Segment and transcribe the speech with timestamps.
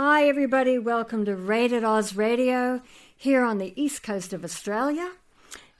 [0.00, 0.78] Hi, everybody.
[0.78, 2.80] Welcome to Rated Oz Radio
[3.16, 5.10] here on the east coast of Australia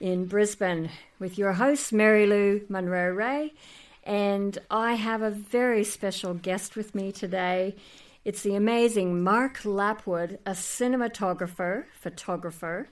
[0.01, 0.91] in Brisbane
[1.21, 3.55] with your host, Mary Lou Munroe Rey.
[4.03, 7.77] And I have a very special guest with me today.
[8.25, 12.89] It's the amazing Mark Lapwood, a cinematographer, photographer,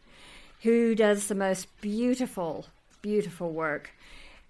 [0.62, 2.66] who does the most beautiful,
[3.02, 3.90] beautiful work.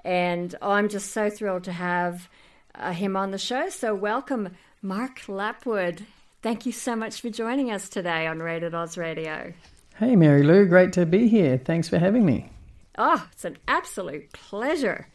[0.05, 2.29] And I'm just so thrilled to have
[2.75, 3.71] uh, him on the show.
[3.71, 4.51] So, welcome,
[4.83, 6.05] Mark Lapwood.
[6.43, 9.53] Thank you so much for joining us today on Rated Oz Radio.
[9.97, 11.59] Hey, Mary Lou, great to be here.
[11.59, 12.51] Thanks for having me.
[12.99, 15.09] Oh, it's an absolute pleasure.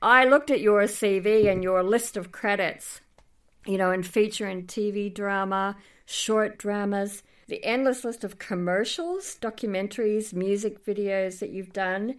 [0.00, 3.00] I looked at your CV and your list of credits,
[3.66, 5.76] you know, in feature and TV drama,
[6.06, 12.14] short dramas, the endless list of commercials, documentaries, music videos that you've done,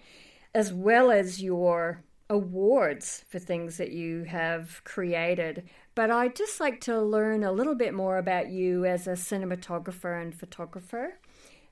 [0.54, 5.68] as well as your awards for things that you have created.
[5.94, 10.22] But I'd just like to learn a little bit more about you as a cinematographer
[10.22, 11.18] and photographer.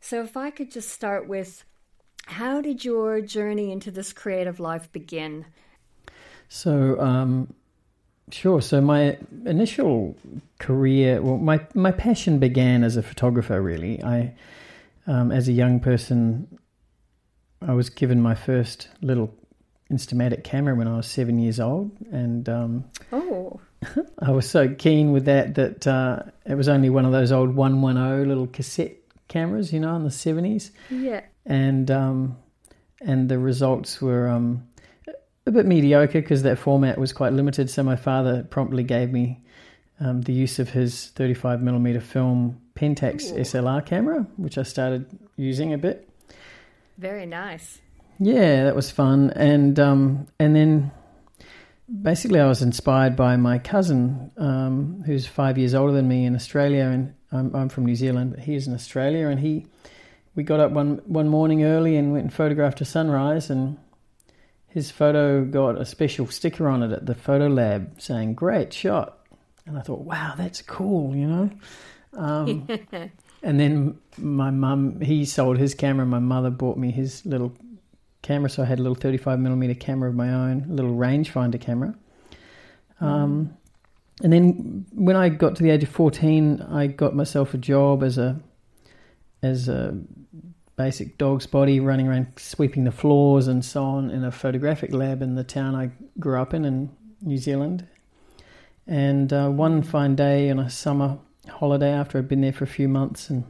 [0.01, 1.63] So, if I could just start with
[2.25, 5.45] how did your journey into this creative life begin?
[6.47, 7.53] So, um,
[8.31, 8.61] sure.
[8.61, 10.15] So, my initial
[10.59, 14.03] career, well, my, my passion began as a photographer, really.
[14.03, 14.33] I,
[15.07, 16.59] um, as a young person,
[17.61, 19.33] I was given my first little
[19.91, 23.59] Instamatic camera when I was seven years old, and um, oh,
[24.19, 27.55] I was so keen with that that uh, it was only one of those old
[27.55, 30.71] one one zero little cassette cameras, you know, in the seventies.
[30.89, 32.37] Yeah, and um,
[33.01, 34.67] and the results were um,
[35.45, 37.69] a bit mediocre because that format was quite limited.
[37.69, 39.41] So my father promptly gave me
[39.99, 43.35] um, the use of his thirty five millimeter film Pentax Ooh.
[43.35, 45.05] SLR camera, which I started
[45.37, 46.09] using a bit.
[46.97, 47.79] Very nice.
[48.19, 50.91] Yeah, that was fun, and um, and then
[52.01, 56.35] basically I was inspired by my cousin, um, who's five years older than me in
[56.35, 59.65] Australia, and I'm, I'm from New Zealand, but he's in Australia, and he
[60.35, 63.77] we got up one one morning early and went and photographed a sunrise, and
[64.67, 69.19] his photo got a special sticker on it at the photo lab saying "Great shot,"
[69.65, 71.49] and I thought, "Wow, that's cool," you know.
[72.13, 72.67] Um,
[73.43, 76.05] and then my mum, he sold his camera.
[76.05, 77.53] My mother bought me his little
[78.21, 81.59] camera, so I had a little 35 millimeter camera of my own, a little rangefinder
[81.59, 81.95] camera.
[83.01, 83.57] Um,
[84.21, 88.03] and then when I got to the age of 14, I got myself a job
[88.03, 88.39] as a
[89.41, 89.97] as a
[90.75, 95.21] basic dog's body, running around sweeping the floors and so on in a photographic lab
[95.21, 96.89] in the town I grew up in in
[97.21, 97.87] New Zealand.
[98.85, 102.67] And uh, one fine day on a summer holiday, after I'd been there for a
[102.67, 103.43] few months, and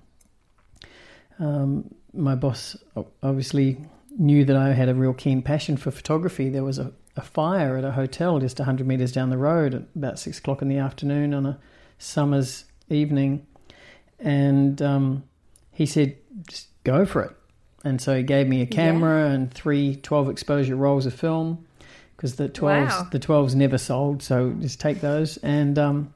[1.40, 2.78] um, my boss
[3.24, 3.78] obviously
[4.18, 6.50] knew that I had a real keen passion for photography.
[6.50, 9.84] There was a, a fire at a hotel just 100 metres down the road at
[9.96, 11.60] about six o'clock in the afternoon on a
[11.98, 13.46] summer's evening.
[14.20, 15.24] And um,
[15.72, 17.36] he said, just go for it.
[17.84, 19.34] And so he gave me a camera yeah.
[19.34, 21.66] and three 12 exposure rolls of film
[22.16, 23.08] because the 12s, wow.
[23.12, 24.22] the 12s never sold.
[24.22, 25.38] So just take those.
[25.38, 26.14] And um,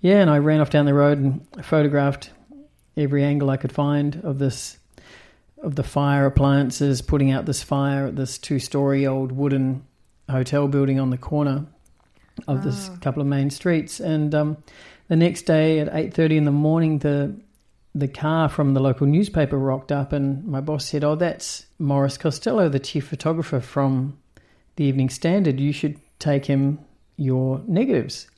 [0.00, 2.30] yeah, and I ran off down the road and photographed
[2.96, 4.78] every angle I could find of this
[5.62, 9.84] of the fire appliances putting out this fire at this two story old wooden
[10.28, 11.66] hotel building on the corner
[12.48, 12.60] of oh.
[12.60, 14.00] this couple of main streets.
[14.00, 14.56] And um,
[15.08, 17.34] the next day at eight thirty in the morning, the
[17.94, 22.16] the car from the local newspaper rocked up, and my boss said, "Oh, that's Morris
[22.16, 24.18] Costello, the chief photographer from
[24.76, 25.60] the Evening Standard.
[25.60, 26.78] You should take him
[27.16, 28.28] your negatives."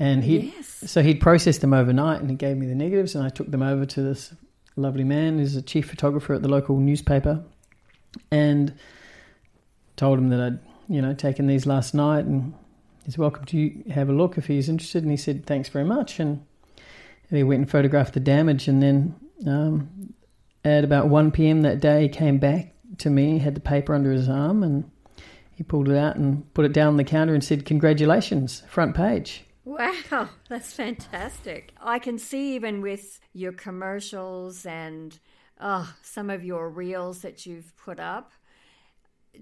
[0.00, 0.84] And he, yes.
[0.86, 3.62] so he'd processed them overnight, and he gave me the negatives, and I took them
[3.62, 4.32] over to this
[4.78, 7.42] lovely man who's a chief photographer at the local newspaper,
[8.30, 8.74] and
[9.96, 10.58] told him that I'd
[10.88, 12.54] you know taken these last night and
[13.04, 15.02] he's welcome to have a look if he's interested.
[15.02, 16.44] And he said thanks very much, and,
[17.30, 19.14] he went and photographed the damage, and then
[19.46, 20.14] um,
[20.64, 21.60] at about one p.m.
[21.62, 24.90] that day, he came back to me, had the paper under his arm, and
[25.54, 28.94] he pulled it out and put it down on the counter and said, "Congratulations, front
[28.94, 31.74] page." Wow, that's fantastic.
[31.78, 35.18] I can see even with your commercials and
[35.60, 38.32] oh, some of your reels that you've put up,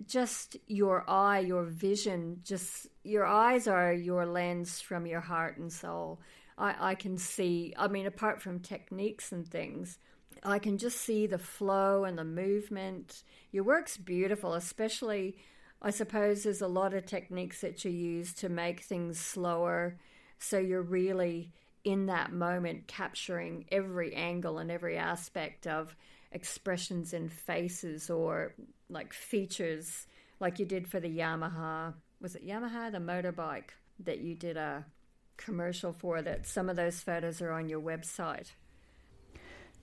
[0.05, 5.73] just your eye, your vision, just your eyes are your lens from your heart and
[5.73, 6.19] soul.
[6.59, 9.97] I, I can see, I mean, apart from techniques and things,
[10.43, 13.23] I can just see the flow and the movement.
[13.53, 15.37] Your work's beautiful, especially,
[15.81, 19.99] I suppose, there's a lot of techniques that you use to make things slower
[20.39, 21.53] so you're really
[21.85, 25.97] in that moment capturing every angle and every aspect of
[26.33, 28.55] expressions in faces or
[28.91, 30.07] like features
[30.41, 34.85] like you did for the Yamaha was it Yamaha the motorbike that you did a
[35.37, 38.53] commercial for that some of those photos are on your website.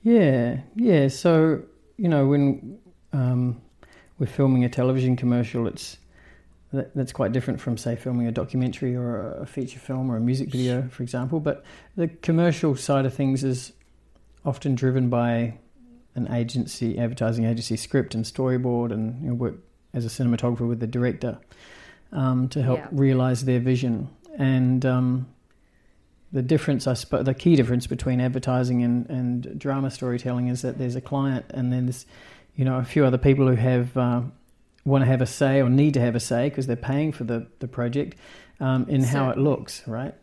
[0.02, 1.08] Yeah, yeah.
[1.08, 1.64] So
[1.98, 2.80] you know when
[3.14, 3.62] um,
[4.20, 5.98] we're filming a television commercial, it's
[6.74, 10.50] that's quite different from say filming a documentary or a feature film or a music
[10.50, 11.40] video, for example.
[11.40, 11.64] But
[11.96, 13.74] the commercial side of things is
[14.44, 15.60] often driven by
[16.16, 19.56] an agency, advertising agency script and storyboard, and you know, work
[19.94, 21.38] as a cinematographer with the director
[22.12, 22.88] um, to help Yeah.
[22.92, 24.10] realize their vision.
[24.38, 25.28] And um,
[26.32, 30.78] the difference, I suppose, the key difference between advertising and, and drama storytelling is that
[30.80, 32.06] there's a client and then there's,
[32.56, 34.22] you know, a few other people who have uh,
[34.86, 37.24] want to have a say or need to have a say because they're paying for
[37.24, 38.18] the the project
[38.60, 40.14] um, in how it looks, right?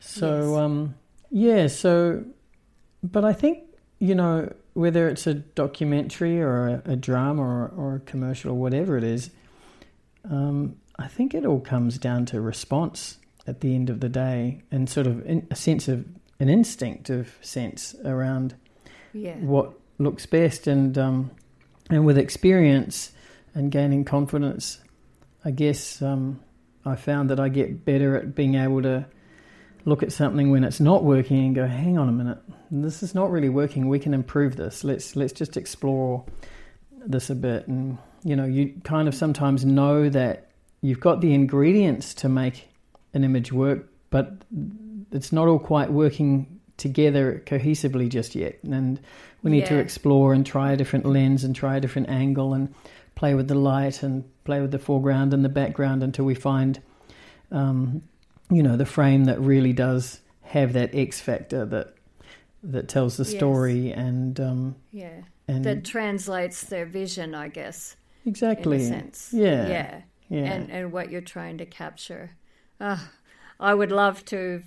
[0.00, 0.58] So Yes.
[0.60, 0.94] um,
[1.30, 2.24] yeah, so
[3.02, 3.58] but I think
[3.98, 8.54] you know whether it's a documentary or a, a drama or, or a commercial or
[8.54, 9.30] whatever it is,
[10.28, 14.62] um, I think it all comes down to response at the end of the day
[14.70, 16.04] and sort of in, a sense of
[16.40, 18.54] an instinctive sense around
[19.12, 19.36] Yeah.
[19.36, 21.30] what looks best and um,
[21.90, 23.12] and with experience
[23.54, 24.80] and gaining confidence,
[25.44, 26.40] I guess um,
[26.84, 29.06] I found that I get better at being able to
[29.84, 32.38] look at something when it's not working and go, hang on a minute,
[32.70, 33.88] this is not really working.
[33.88, 34.82] We can improve this.
[34.82, 36.24] Let's let's just explore
[37.06, 37.68] this a bit.
[37.68, 40.50] And you know, you kind of sometimes know that
[40.80, 42.68] you've got the ingredients to make
[43.12, 44.32] an image work, but
[45.12, 48.58] it's not all quite working together cohesively just yet.
[48.64, 49.00] And
[49.42, 52.74] we need to explore and try a different lens and try a different angle and
[53.14, 56.80] play with the light and play with the foreground and the background until we find,
[57.50, 58.02] um,
[58.50, 61.94] you know, the frame that really does have that X factor that
[62.62, 63.34] that tells the Yes.
[63.36, 65.20] story and um, Yeah.
[65.46, 69.30] and That translates their vision, I guess, in exactly a sense.
[69.32, 69.68] Yeah.
[69.68, 70.00] Yeah.
[70.30, 72.30] yeah and and what you're trying to capture.
[72.80, 72.98] Uh,
[73.60, 74.62] I would love to,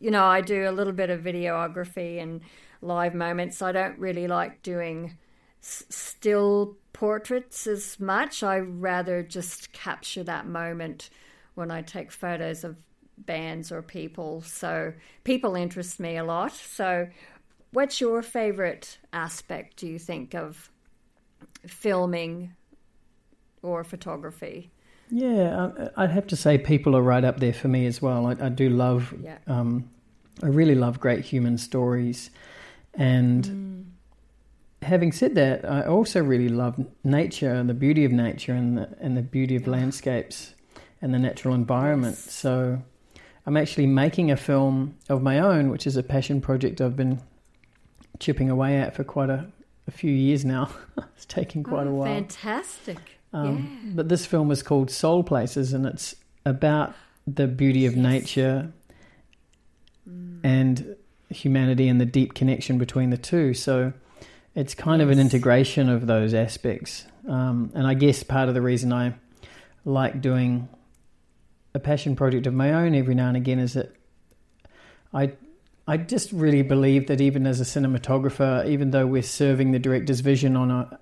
[0.00, 2.40] you know, I do a little bit of videography and
[2.80, 3.60] live moments.
[3.62, 5.16] I don't really like doing
[5.62, 8.42] s- still portraits as much.
[8.42, 11.10] I rather just capture that moment
[11.54, 12.76] when I take photos of
[13.18, 14.40] bands or people.
[14.40, 14.94] So
[15.24, 16.52] people interest me a lot.
[16.52, 17.08] So,
[17.72, 19.76] what's your favorite aspect?
[19.76, 20.70] Do you think of
[21.66, 22.54] filming
[23.62, 24.70] or photography?
[25.10, 28.26] Yeah, I- I'd have to say people are right up there for me as well.
[28.26, 29.38] I, I do love, Yeah.
[29.46, 29.90] um,
[30.42, 32.30] I really love great human stories.
[32.94, 33.93] And
[34.84, 38.88] having said that, I also really love nature and the beauty of nature and the,
[39.00, 40.54] and the beauty of landscapes
[41.02, 42.16] and the natural environment.
[42.16, 42.32] Yes.
[42.32, 42.82] So
[43.46, 47.20] I'm actually making a film of my own, which is a passion project I've been
[48.20, 49.46] chipping away at for quite a,
[49.86, 50.70] a few years now.
[51.16, 52.14] it's taking quite Oh, a while.
[52.14, 52.98] Fantastic.
[53.32, 56.14] Um, But this film is called Soul Places, and it's
[56.46, 56.94] about
[57.26, 58.02] the beauty of Yes.
[58.02, 58.72] nature
[60.42, 60.96] and
[61.30, 63.54] humanity and the deep connection between the two.
[63.54, 63.92] So
[64.54, 67.04] it's kind of an integration of those aspects.
[67.28, 69.14] Um, and I guess part of the reason I
[69.84, 70.68] like doing
[71.74, 73.94] a passion project of my own every now and again is that
[75.12, 75.32] I
[75.86, 80.20] I just really believe that even as a cinematographer, even though we're serving the director's
[80.20, 80.98] vision on a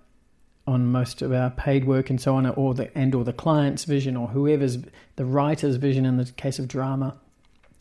[0.67, 3.85] on most of our paid work and so on, or the and or the client's
[3.85, 4.79] vision, or whoever's
[5.17, 7.17] the writer's vision in the case of drama,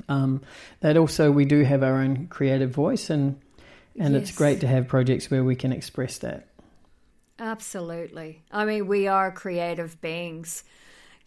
[0.09, 0.41] um,
[0.81, 3.39] that also we do have our own creative voice, and
[4.01, 6.47] and it's great to have projects where we can express that.
[7.39, 8.41] Absolutely.
[8.51, 10.63] I mean, we are creative beings.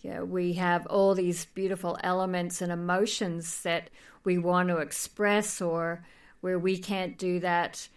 [0.02, 3.90] Yeah, we have all these beautiful elements and emotions that
[4.22, 6.04] we want to express, or
[6.40, 7.88] where we can't do that,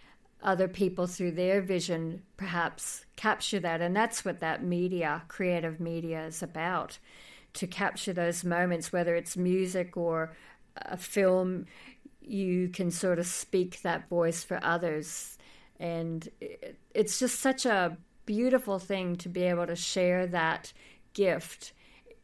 [0.42, 3.82] other people through their vision perhaps capture that.
[3.82, 7.00] And that's what that media, creative media, is about
[7.54, 10.36] to capture those moments, whether it's music or
[10.78, 11.66] a film,
[12.30, 15.38] you can sort of speak that voice for others.
[15.80, 20.74] And it, it's just such a beautiful thing to be able to share that
[21.14, 21.74] gift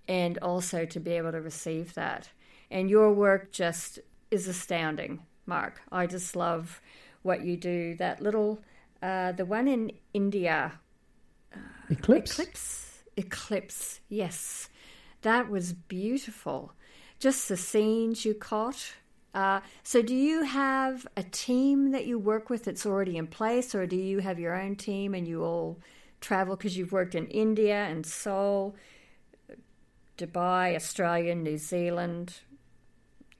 [0.07, 2.29] and also to be able to receive that.
[2.69, 3.99] And your work just
[4.31, 5.81] is astounding, Mark.
[5.91, 6.81] I just love
[7.21, 7.95] what you do.
[7.95, 8.59] That little,
[9.01, 10.73] uh, the one in India,
[11.89, 12.39] Eclipse.
[12.39, 13.03] Eclipse.
[13.15, 14.69] Eclipse, yes.
[15.21, 16.73] That was beautiful.
[17.19, 18.93] Just the scenes you caught.
[19.33, 23.73] Uh, so, do you have a team that you work with that's already in place,
[23.73, 25.79] or do you have your own team and you all
[26.21, 26.55] travel?
[26.55, 28.75] Because you've worked in India and Seoul,
[30.17, 32.41] Dubai, Australia, New Zealand.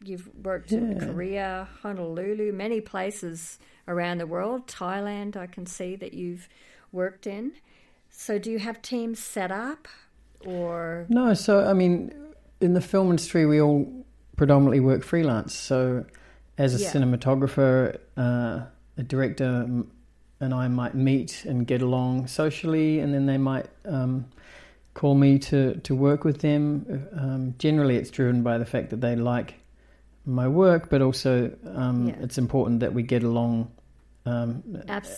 [0.04, 4.68] You've worked in Korea, Honolulu, many places around the world.
[4.68, 6.50] Thailand, I can see that you've
[6.92, 7.54] worked in.
[8.10, 9.88] So, do you have teams set up,
[10.44, 12.12] or No, so I mean,
[12.62, 15.54] in the film industry, we all predominantly work freelance.
[15.54, 16.06] So,
[16.58, 16.92] as a Yeah.
[16.92, 18.62] cinematographer, uh,
[18.98, 19.66] a director
[20.40, 24.26] and I might meet and get along socially, and then they might um,
[24.94, 27.08] call me to, to work with them.
[27.18, 29.56] Um, generally, it's driven by the fact that they like
[30.26, 32.16] my work, but also um, Yeah.
[32.22, 33.72] it's important that we get along
[34.26, 34.64] um,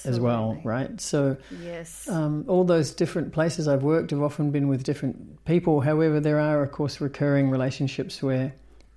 [0.06, 1.00] as well, right?
[1.02, 2.08] So, Yes.
[2.10, 5.82] um, all those different places I've worked have often been with different people.
[5.82, 8.54] However, there are, of course, recurring relationships where,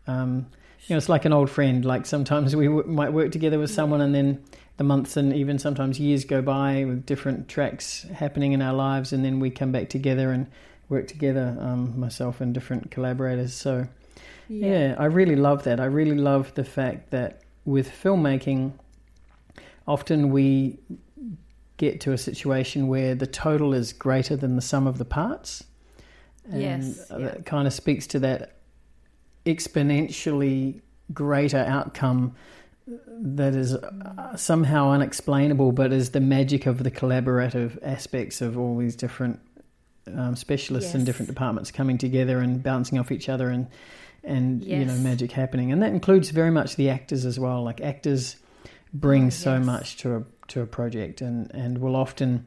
[0.09, 0.47] um,
[0.87, 1.85] you know, it's like an old friend.
[1.85, 4.43] Like sometimes we w- might work together with someone, and then
[4.79, 9.13] the months and even sometimes years go by with different tracks happening in our lives,
[9.13, 10.47] and then we come back together and
[10.89, 13.53] work together, um, myself and different collaborators.
[13.53, 13.87] So,
[14.49, 15.81] yeah, I really love that.
[15.81, 18.73] I really love the fact that with filmmaking,
[19.87, 20.79] often we
[21.77, 25.65] get to a situation where the total is greater than the sum of the parts.
[26.51, 27.19] And Yes, yeah.
[27.19, 28.58] that kind of speaks to that
[29.49, 30.81] exponentially
[31.13, 32.35] greater outcome
[33.09, 38.79] that is uh, somehow unexplainable, but is the magic of the collaborative aspects of all
[38.79, 39.41] these different
[40.07, 43.67] um, specialists in different departments coming together and bouncing off each other and
[44.25, 47.63] and you know magic happening, and that includes very much the actors as well.
[47.63, 48.37] Like actors
[48.93, 49.67] bring Oh, so yes.
[49.67, 52.47] much to a to a project, and and will often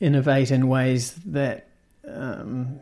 [0.00, 1.68] innovate in ways that
[2.06, 2.80] um,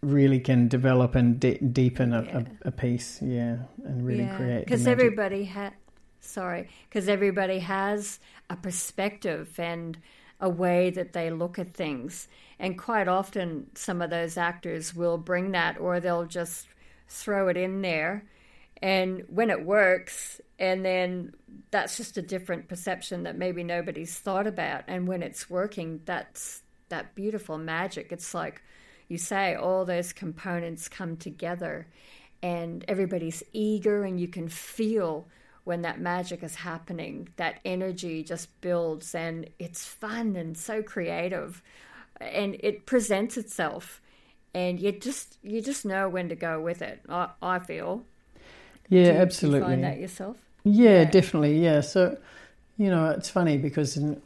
[0.00, 2.42] really can develop and de- deepen a, Yeah.
[2.64, 5.72] a, a piece, yeah, and really create because everybody has
[6.20, 8.18] sorry because everybody has
[8.50, 9.98] a perspective and
[10.40, 12.28] a way that they look at things.
[12.60, 16.68] And quite often some of those actors will bring that or they'll just
[17.08, 18.24] throw it in there.
[18.80, 21.34] And when it works and then
[21.70, 24.84] that's just a different perception that maybe nobody's thought about.
[24.86, 28.12] And when it's working that's that beautiful magic.
[28.12, 28.62] It's like
[29.08, 31.86] you say all those components come together
[32.42, 35.26] and everybody's eager and you can feel
[35.64, 41.62] when that magic is happening that energy just builds and it's fun and so creative
[42.20, 44.00] and it presents itself
[44.54, 48.04] and you just you just know when to go with it i, I feel
[48.88, 49.60] yeah, Do you- do you absolutely.
[49.68, 51.04] find that yourself Yeah, Yeah.
[51.10, 51.62] definitely.
[51.62, 51.80] Yeah.
[51.82, 52.16] So,
[52.78, 54.20] you know, it's funny because in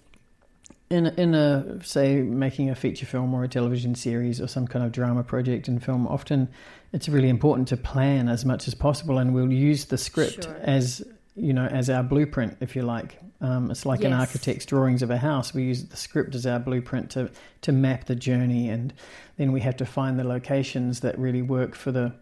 [0.92, 4.84] in in a say making a feature film or a television series or some kind
[4.84, 6.48] of drama project in film, often
[6.92, 10.56] it's really important to plan as much as possible, and we'll use the script Sure.
[10.62, 11.02] as
[11.34, 13.18] you know as our blueprint, if you like.
[13.40, 15.52] Um, it's like an architect's drawings of a house.
[15.52, 17.30] We use the script as our blueprint to
[17.62, 18.92] to map the journey, and
[19.36, 22.12] then we have to find the locations that really work for the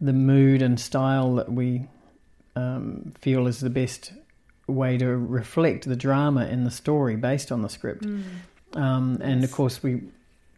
[0.00, 1.86] the mood and style that we
[2.56, 4.12] um, feel is the best
[4.68, 8.06] way to reflect the drama in the story based on the script.
[8.74, 10.02] Um, and of course, we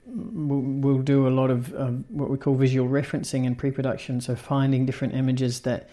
[0.07, 4.21] we'll, we'll do a lot of um, what we call visual referencing in pre-production.
[4.21, 5.89] So finding different images that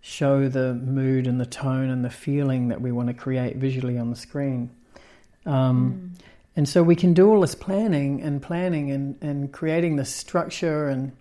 [0.00, 3.98] show the mood and the tone and the feeling that we want to create visually
[3.98, 4.70] on the screen.
[5.46, 6.14] Um,
[6.56, 10.88] and so we can do all this planning and planning and, and creating the structure
[10.88, 11.12] and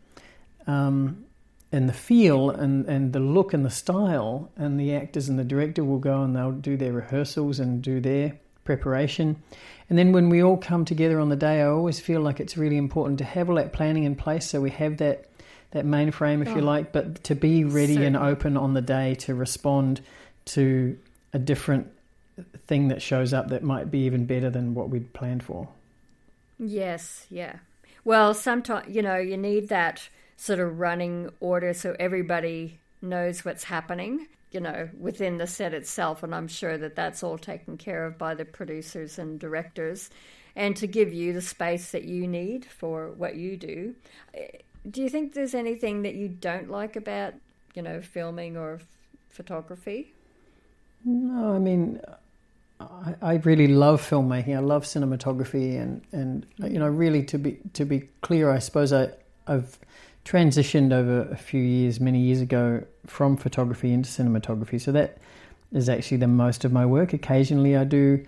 [0.67, 1.25] um,
[1.71, 5.43] and the feel and, and the look and the style and the actors and the
[5.43, 9.41] director will go and they'll do their rehearsals and do their preparation.
[9.89, 12.57] And then when we all come together on the day, I always feel like it's
[12.57, 15.25] really important to have all that planning in place so we have that
[15.71, 16.65] that mainframe, if you Oh.
[16.65, 20.01] like, but to be ready and open on the day to respond
[20.43, 20.97] to
[21.31, 21.87] a different
[22.67, 25.69] thing that shows up that might be even better than what we'd planned for.
[26.59, 27.57] Yes, yeah.
[28.03, 30.09] Well, sometimes, you know, you need that
[30.41, 36.23] sort of running order so everybody knows what's happening, you know, within the set itself.
[36.23, 40.09] And I'm sure that that's all taken care of by the producers and directors.
[40.55, 43.93] And to give you the space that you need for what you do.
[44.89, 47.35] Do you think there's anything that you don't like about,
[47.75, 48.87] you know, filming or f-
[49.29, 50.15] photography?
[51.05, 52.01] No, I mean,
[52.79, 54.55] I, I really love filmmaking.
[54.55, 58.91] I love cinematography, and, and you know, really to be to be clear, I suppose
[58.91, 59.11] I
[59.47, 59.77] I've
[60.25, 64.79] transitioned over a few years, many years ago, from photography into cinematography.
[64.79, 65.17] So that
[65.71, 67.13] is actually the most of my work.
[67.13, 68.23] Occasionally, I do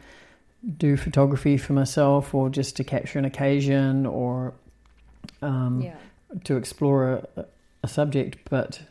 [0.77, 4.53] do photography for myself, or just to capture an occasion, or
[5.41, 5.95] um, yeah.
[6.45, 7.45] to explore a,
[7.83, 8.81] a subject, but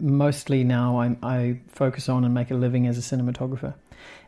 [0.00, 3.74] mostly now I, I focus on and make a living as a cinematographer.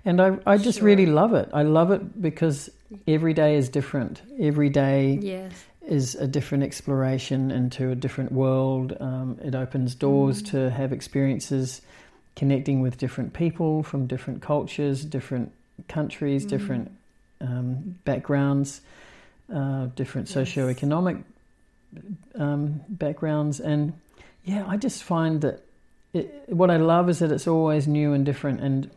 [0.04, 0.86] And I, I just Sure.
[0.86, 1.48] really love it.
[1.52, 2.70] I love it because
[3.06, 4.22] every day is different.
[4.40, 5.52] Every day Yes.
[5.90, 8.96] Is a different exploration into a different world.
[9.00, 10.50] Um, it opens doors Mm.
[10.50, 11.82] to have experiences
[12.36, 15.52] connecting with different people from different cultures, different
[15.88, 16.48] countries, Mm.
[16.48, 16.90] different
[17.42, 18.80] um, backgrounds,
[19.52, 20.36] uh, different Yes.
[20.36, 21.24] socioeconomic
[22.36, 23.92] um, backgrounds, and
[24.44, 25.60] yeah, I just find that
[26.12, 28.90] it, what I love is that it's always new and different, and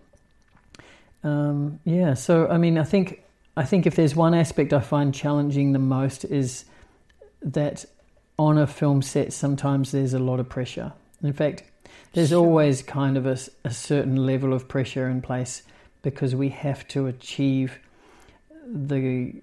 [1.24, 2.14] um, yeah.
[2.16, 3.24] So I mean, I think
[3.56, 6.66] I think if there's one aspect I find challenging the most is
[7.44, 7.86] that
[8.40, 10.94] on a film set sometimes there's a lot of pressure.
[11.22, 11.64] In fact,
[12.14, 12.44] there's sure.
[12.44, 15.64] always kind of a, a certain level of pressure in place
[16.02, 17.80] because we have to achieve
[18.68, 19.34] the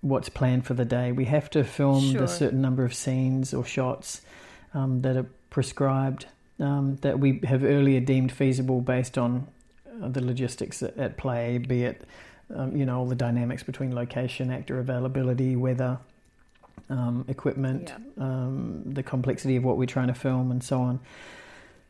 [0.00, 1.12] what's planned for the day.
[1.12, 2.20] We have to film sure.
[2.22, 4.20] the certain number of scenes or shots
[4.74, 6.26] um, that are prescribed
[6.58, 9.46] um, that we have earlier deemed feasible based on
[10.02, 12.04] uh, the logistics at, at play, be it
[12.54, 15.98] um, you know all the dynamics between location, actor availability, weather,
[16.92, 18.24] um, equipment, yeah.
[18.24, 21.00] Um, the complexity of what we're trying to film, and so on.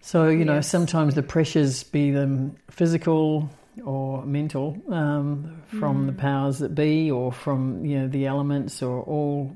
[0.00, 0.46] So you yes.
[0.46, 3.50] know sometimes the pressures, be them physical
[3.84, 6.06] or mental, um, from mm.
[6.06, 9.54] the powers that be, or from you know the elements, or all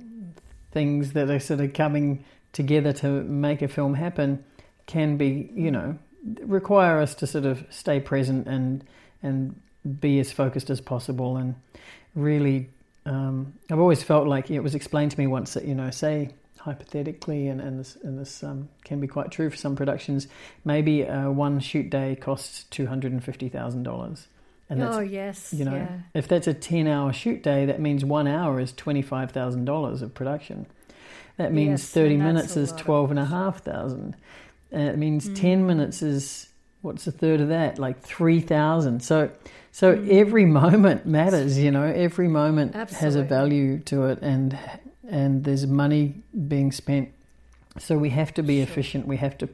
[0.72, 4.44] things that are sort of coming together to make a film happen,
[4.86, 5.98] can be you know
[6.42, 8.84] require us to sort of stay present and
[9.22, 9.60] and
[10.00, 11.54] be as focused as possible and
[12.16, 12.68] really
[13.06, 16.30] um, I've always felt like it was explained to me once that you know say
[16.58, 20.26] hypothetically and, and this, and this um, can be quite true for some productions
[20.64, 24.26] maybe uh, one shoot day costs $250,000
[24.68, 25.98] and that's, oh yes you know yeah.
[26.12, 30.66] if that's a 10 hour shoot day that means one hour is $25,000 of production.
[31.36, 34.16] That means yes, 30 minutes is 12 and a half thousand.
[34.72, 35.38] It means mm.
[35.38, 36.48] 10 minutes is
[36.80, 37.78] what's a third of that?
[37.78, 39.30] Like 3000 so
[39.76, 40.08] so mm.
[40.08, 41.84] every moment matters, you know.
[41.84, 43.04] Every moment Absolutely.
[43.04, 44.58] has a value to it, and
[45.06, 47.10] and there's money being spent.
[47.78, 48.62] So we have to be sure.
[48.62, 49.06] efficient.
[49.06, 49.50] We have to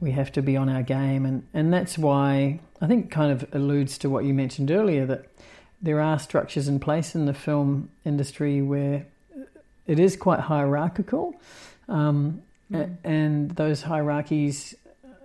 [0.00, 3.44] we have to be on our game, and and that's why I think kind of
[3.52, 5.26] alludes to what you mentioned earlier that
[5.82, 9.04] there are structures in place in the film industry where
[9.86, 11.34] it is quite hierarchical,
[11.90, 12.40] um,
[12.72, 12.96] mm.
[13.04, 14.74] and those hierarchies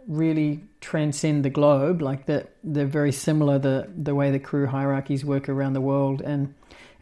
[0.07, 2.01] really transcend the globe.
[2.01, 6.21] Like that, they're very similar the the way the crew hierarchies work around the world,
[6.21, 6.53] and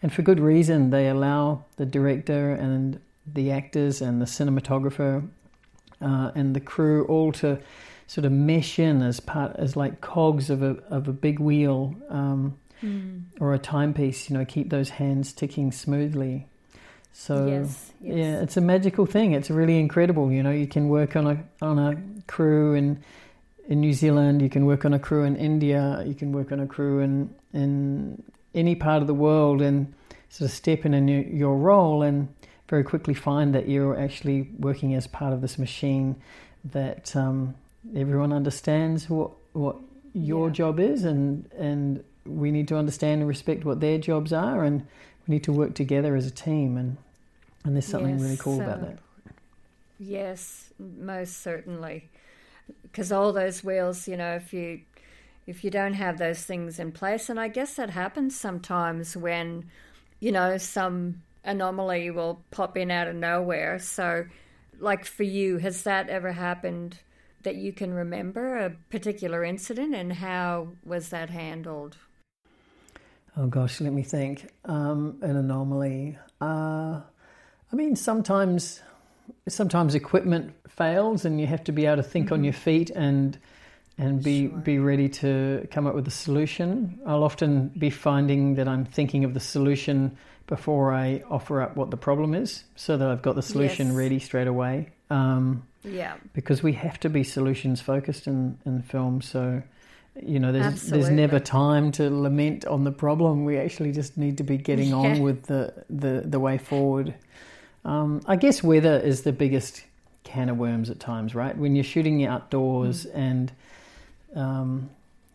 [0.02, 0.90] and for good reason.
[0.90, 5.28] They allow the director and the actors and the cinematographer
[6.02, 7.60] uh, and the crew all to
[8.08, 11.96] sort of mesh in as part as like cogs of a of a big wheel
[12.10, 13.24] um, mm.
[13.40, 14.30] or a timepiece.
[14.30, 16.48] You know, keep those hands ticking smoothly.
[17.18, 18.18] So yes, yes.
[18.18, 19.32] yeah, it's a magical thing.
[19.32, 20.34] It's really incredible.
[20.34, 21.96] You know, you can work on a on a
[22.28, 23.02] crew in
[23.70, 24.42] in New Zealand.
[24.42, 26.04] You can work on a crew in India.
[26.06, 28.22] You can work on a crew in in
[28.54, 29.94] any part of the world, and
[30.28, 32.28] sort of step in in your, your role, and
[32.70, 36.18] very quickly find that you're actually working as part of this machine
[36.66, 37.56] that um,
[37.96, 39.78] everyone understands what what
[40.14, 40.54] your yeah.
[40.54, 44.86] job is, and and we need to understand and respect what their jobs are, and
[45.26, 46.78] we need to work together as a team.
[46.78, 46.98] And
[47.66, 49.00] and there's something yes, really cool so, about that.
[50.00, 52.10] Yes, most certainly.
[52.84, 54.82] Because all those wheels, you know, if you
[55.48, 59.66] if you don't have those things in place, and I guess that happens sometimes when,
[60.20, 63.78] you know, some anomaly will pop in out of nowhere.
[63.78, 64.26] So,
[64.80, 67.00] like for you, has that ever happened
[67.44, 71.98] that you can remember a particular incident, and how was that handled?
[73.38, 74.50] Oh gosh, let me think.
[74.66, 76.18] Um, an anomaly.
[76.42, 77.02] Uh,
[77.76, 78.82] I mean, sometimes
[79.50, 82.36] sometimes equipment fails, and you have to be able to think mm-hmm.
[82.36, 83.38] on your feet and
[83.98, 84.58] and be sure.
[84.60, 86.98] be ready to come up with a solution.
[87.06, 91.92] I'll often be finding that I'm thinking of the solution before I offer up what
[91.92, 93.96] the problem is, so that I've got the solution yes.
[93.98, 94.92] ready straight away.
[95.10, 99.22] Um, yeah, because we have to be solutions focused in in film.
[99.22, 99.62] So
[100.24, 101.00] you know, there's Absolutely.
[101.02, 103.44] there's never time to lament on the problem.
[103.44, 104.96] We actually just need to be getting yeah.
[104.96, 107.16] on with the, the the way forward.
[107.86, 109.84] Um, I guess weather is the biggest
[110.24, 111.56] can of worms at times, right?
[111.56, 113.12] When you're shooting outdoors, mm.
[113.14, 113.52] and
[114.36, 114.90] um,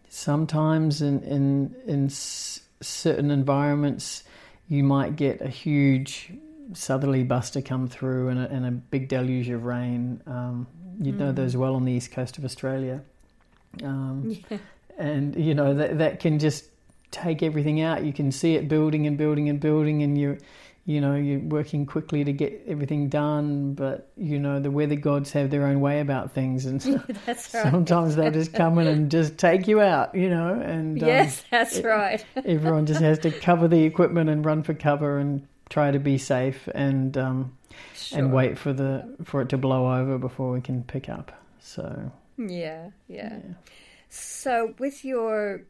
[0.08, 4.24] sometimes in in in s- certain environments,
[4.68, 6.32] you might get a huge
[6.72, 10.20] southerly buster come through and a, and a big deluge of rain.
[10.26, 10.66] Um,
[11.00, 11.18] you mm.
[11.18, 13.00] know those well on the east coast of Australia,
[13.84, 14.58] um, yeah.
[14.98, 16.64] and you know that that can just
[17.12, 18.04] take everything out.
[18.04, 20.38] You can see it building and building and building, and you
[20.86, 25.30] you know you're working quickly to get everything done but you know the weather gods
[25.32, 27.38] have their own way about things and so right.
[27.38, 31.40] sometimes they just come in and just take you out you know and um, yes
[31.40, 35.18] um, that's it, right everyone just has to cover the equipment and run for cover
[35.18, 37.56] and try to be safe and um,
[37.94, 38.18] sure.
[38.18, 42.10] and wait for the for it to blow over before we can pick up so
[42.38, 43.34] yeah, yeah.
[43.34, 43.52] yeah.
[44.08, 45.62] so with your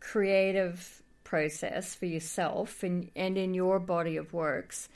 [0.00, 0.97] creative
[1.32, 4.88] process for yourself and, and in your body of works,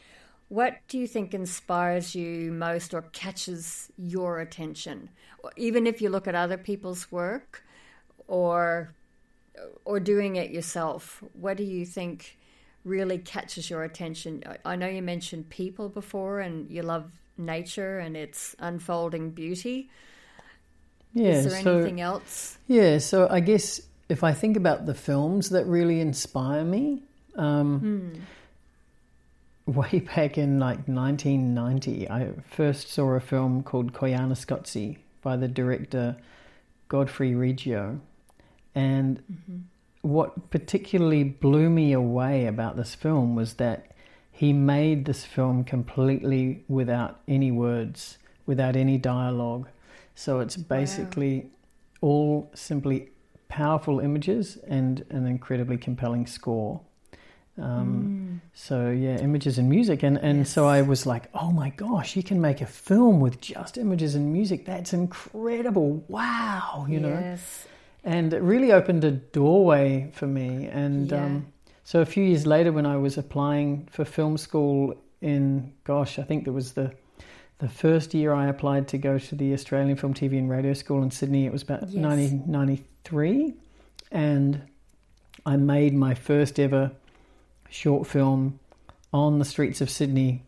[0.48, 5.08] What do you think inspires you most or catches your attention?
[5.56, 7.64] Even if you look at other people's work
[8.28, 8.94] or
[9.84, 12.38] or doing it yourself, what do you think
[12.84, 14.42] really catches your attention?
[14.64, 19.90] I know you mentioned people before and you love nature and its unfolding beauty.
[21.14, 22.58] Yeah, Is there so, anything else?
[22.66, 23.80] Yeah, so I guess
[24.12, 27.02] if I think about the films that really inspire me,
[27.36, 27.68] um,
[29.66, 29.72] Hmm.
[29.80, 36.16] way back in like 1990, I first saw a film called Koyaanisqatsi by the director
[36.88, 38.00] Godfrey Reggio.
[38.74, 39.58] And Mm-hmm.
[40.02, 43.86] what particularly blew me away about this film was that
[44.32, 49.68] he made this film completely without any words, without any dialogue.
[50.16, 51.46] So it's basically
[52.00, 53.08] all simply
[53.52, 56.80] powerful images and an incredibly compelling score.
[57.58, 62.16] Um, So yeah, images and music, and and so I was like, oh my gosh,
[62.16, 64.64] you can make a film with just images and music.
[64.64, 66.02] That's incredible!
[66.08, 67.36] Wow, you know
[68.04, 70.66] and it really opened a doorway for me.
[70.66, 71.24] And Yeah.
[71.24, 71.46] um,
[71.84, 76.22] so a few years later, when I was applying for film school in, gosh, I
[76.22, 76.92] think there was the
[77.62, 81.02] the first year I applied to go to the Australian Film, TV, and Radio School
[81.02, 81.46] in Sydney.
[81.46, 81.94] It was about Yes.
[82.02, 83.54] 1993,
[84.10, 84.62] and
[85.46, 86.92] I made my first ever
[87.70, 88.58] short film
[89.12, 90.42] on the streets of Sydney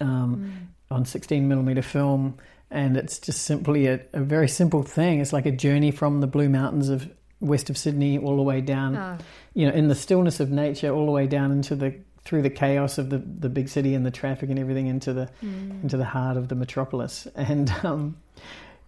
[0.00, 2.36] um, on 16 millimeter film,
[2.70, 5.20] and it's just simply a, a very simple thing.
[5.20, 8.60] It's like a journey from the Blue Mountains of west of Sydney all the way
[8.60, 9.18] down, Ah,
[9.54, 12.50] you know, in the stillness of nature, all the way down into the through the
[12.50, 15.82] chaos of the, the big city and the traffic and everything into the mm.
[15.82, 17.26] into the heart of the metropolis.
[17.34, 18.16] And um,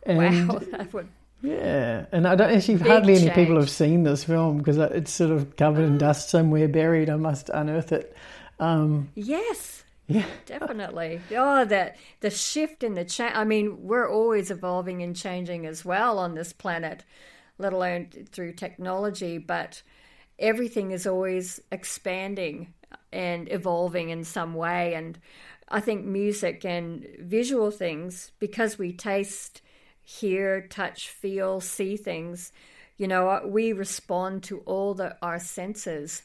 [0.05, 1.09] and wow, that would
[1.43, 5.33] yeah, and I don't actually hardly any people have seen this film because it's sort
[5.33, 7.11] of covered in dust somewhere, buried.
[7.11, 8.17] I must unearth it.
[8.61, 9.83] Um, yes.
[10.07, 11.21] yeah, Definitely.
[11.37, 13.35] Oh, that the shift in the change.
[13.35, 17.03] I mean, we're always evolving and changing as well on this planet,
[17.59, 19.39] let alone through technology.
[19.39, 19.83] But
[20.39, 22.73] everything is always expanding
[23.13, 24.95] and evolving in some way.
[24.95, 25.19] And
[25.69, 29.63] I think music and visual things, because we taste,
[30.03, 32.53] hear, touch, feel, see things,
[32.97, 36.23] you know, we respond to all the our senses.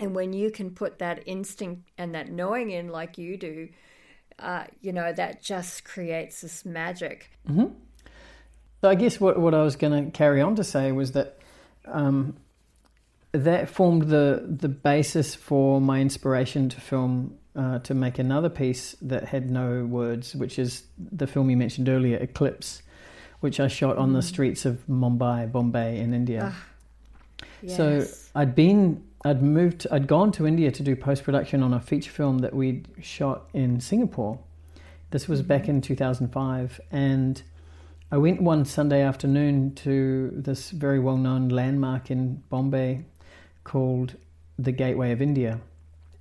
[0.00, 3.68] And when you can put that instinct and that knowing in like you do,
[4.38, 7.30] uh, you know, that just creates this magic.
[8.80, 11.38] So I guess what what I was going to carry on to say was that
[11.86, 12.36] um,
[13.34, 18.96] that formed the the basis for my inspiration to film uh, to make another piece
[19.02, 22.82] that had no words, which is the film you mentioned earlier, Eclipse,
[23.40, 24.24] which I shot on the mm.
[24.24, 26.52] streets of Mumbai, Bombay, in India.
[26.52, 26.64] Ah,
[27.68, 28.30] so Yes.
[28.34, 32.10] I'd been, I'd moved, I'd gone to India to do post production on a feature
[32.10, 34.38] film that we'd shot in Singapore.
[35.10, 35.68] This was back mm.
[35.70, 37.42] in 2005, and
[38.10, 43.04] I went one Sunday afternoon to this very well known landmark in Bombay
[43.64, 44.16] called
[44.58, 45.60] the Gateway of India.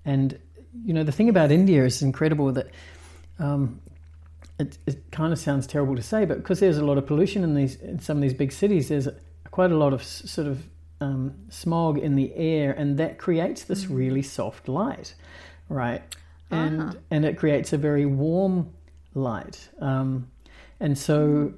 [0.05, 0.37] And,
[0.85, 2.67] you know, the thing about India is incredible that
[3.39, 3.79] um,
[4.59, 7.43] it, it kind of sounds terrible to say, but because there's a lot of pollution
[7.43, 9.07] in these in some of these big cities, there's
[9.51, 10.63] quite a lot of s- sort of
[11.01, 15.15] um, smog in the air, and that creates this really soft light,
[15.69, 16.01] right?
[16.51, 16.93] And Ah.
[17.11, 18.69] and it creates a very warm
[19.15, 20.27] light, um,
[20.79, 21.53] and so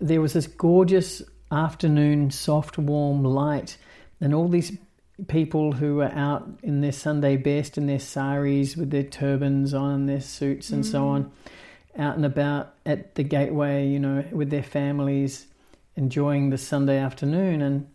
[0.00, 3.76] there was this gorgeous afternoon, soft, warm light,
[4.20, 4.76] and all these
[5.28, 9.92] people who were out in their Sunday best, in their saris with their turbans on,
[9.92, 11.30] and their suits, and so on,
[11.96, 15.46] out and about at the gateway, you know, with their families,
[15.96, 17.86] enjoying the Sunday afternoon and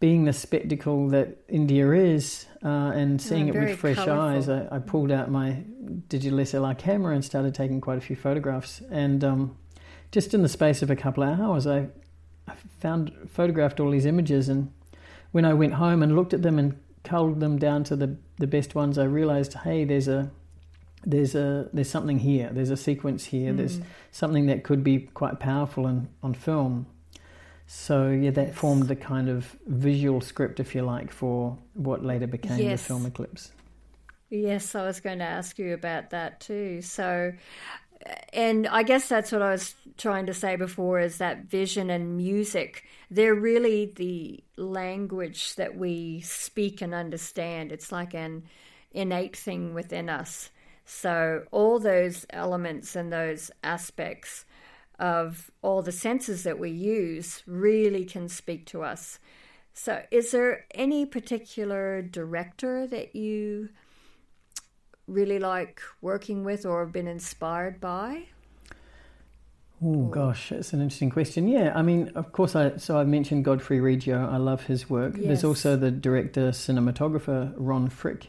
[0.00, 4.20] being the spectacle that India is, uh, and seeing it with fresh colourful.
[4.20, 4.48] eyes.
[4.48, 5.62] I, I pulled out my
[6.08, 9.56] digital SLR camera and started taking quite a few photographs, and um,
[10.10, 11.88] just in the space of a couple of hours, I,
[12.48, 14.72] I found photographed all these images, and
[15.34, 18.46] when I went home and looked at them and culled them down to the the
[18.46, 20.30] best ones, I realized, hey, there's a
[21.04, 22.50] there's a there's something here.
[22.52, 23.50] There's a sequence here.
[23.50, 23.56] Hmm.
[23.56, 23.80] There's
[24.12, 26.86] something that could be quite powerful in, on film.
[27.66, 28.54] So yeah, that Yes.
[28.56, 32.82] formed the kind of visual script, if you like, for what later became Yes.
[32.82, 33.50] the film Eclipse.
[34.30, 36.80] Yes, I was going to ask you about that too.
[36.82, 37.32] So,
[38.32, 42.16] and I guess that's what I was trying to say before is that vision and
[42.16, 47.72] music, they're really the language that we speak and understand.
[47.72, 48.44] It's like an
[48.92, 50.50] innate thing within us.
[50.84, 54.44] So, all those elements and those aspects
[54.98, 59.18] of all the senses that we use really can speak to us.
[59.72, 63.70] So, is there any particular director that you
[65.06, 68.24] really like working with or have been inspired by?
[69.82, 71.46] Oh gosh, that's an interesting question.
[71.48, 74.28] Yeah, I mean, of course, I so I mentioned Godfrey Reggio.
[74.30, 75.14] I love his work.
[75.16, 75.26] Yes.
[75.26, 78.26] There's also the director cinematographer Ron Fricke,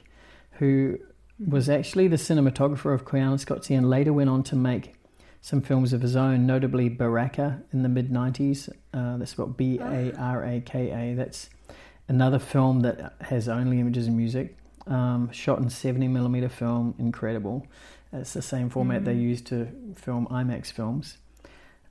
[0.53, 0.97] who
[1.41, 1.51] Mm-hmm.
[1.51, 4.93] was actually the cinematographer of Koyaanisqatsi and later went on to make
[5.41, 8.69] some films of his own, notably Baraka in the mid '90s.
[8.93, 11.13] Uh, that's spelled B A R A K A.
[11.13, 11.49] That's
[12.07, 14.57] another film that has only images and music.
[14.87, 17.65] Um, shot in 70 millimeter film, incredible.
[18.13, 21.17] It's the same format they use to film IMAX films.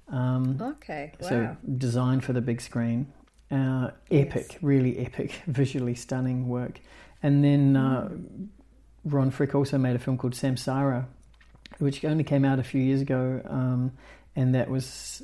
[0.08, 1.28] Um, Okay, wow.
[1.28, 3.12] so designed for the big screen.
[3.50, 4.62] Uh, epic, Yes.
[4.62, 6.80] really epic, visually stunning work.
[7.22, 8.10] And then uh,
[9.04, 11.06] Ron Fricke also made a film called Samsara,
[11.78, 13.92] which only came out a few years ago, um,
[14.36, 15.22] and that was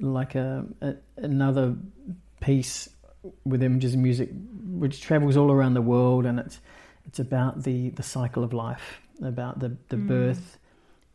[0.00, 1.74] like a, a another
[2.40, 2.88] piece
[3.44, 4.30] with images and music,
[4.66, 6.60] which travels all around the world, and it's
[7.08, 10.06] it's about the, the cycle of life, about the, the mm.
[10.06, 10.58] birth,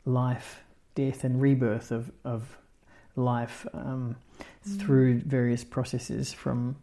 [0.06, 0.62] life,
[0.95, 2.58] death, and rebirth of of
[3.15, 4.15] life um,
[4.67, 4.79] mm.
[4.79, 6.75] through various processes from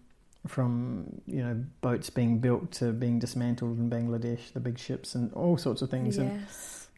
[0.47, 5.33] from you know boats being built to being dismantled in Bangladesh, the big ships, and
[5.35, 6.17] all sorts of things.
[6.19, 6.89] And Yes.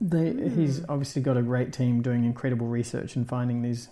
[0.00, 0.86] they, he's mm.
[0.88, 3.88] obviously got a great team doing incredible research and finding these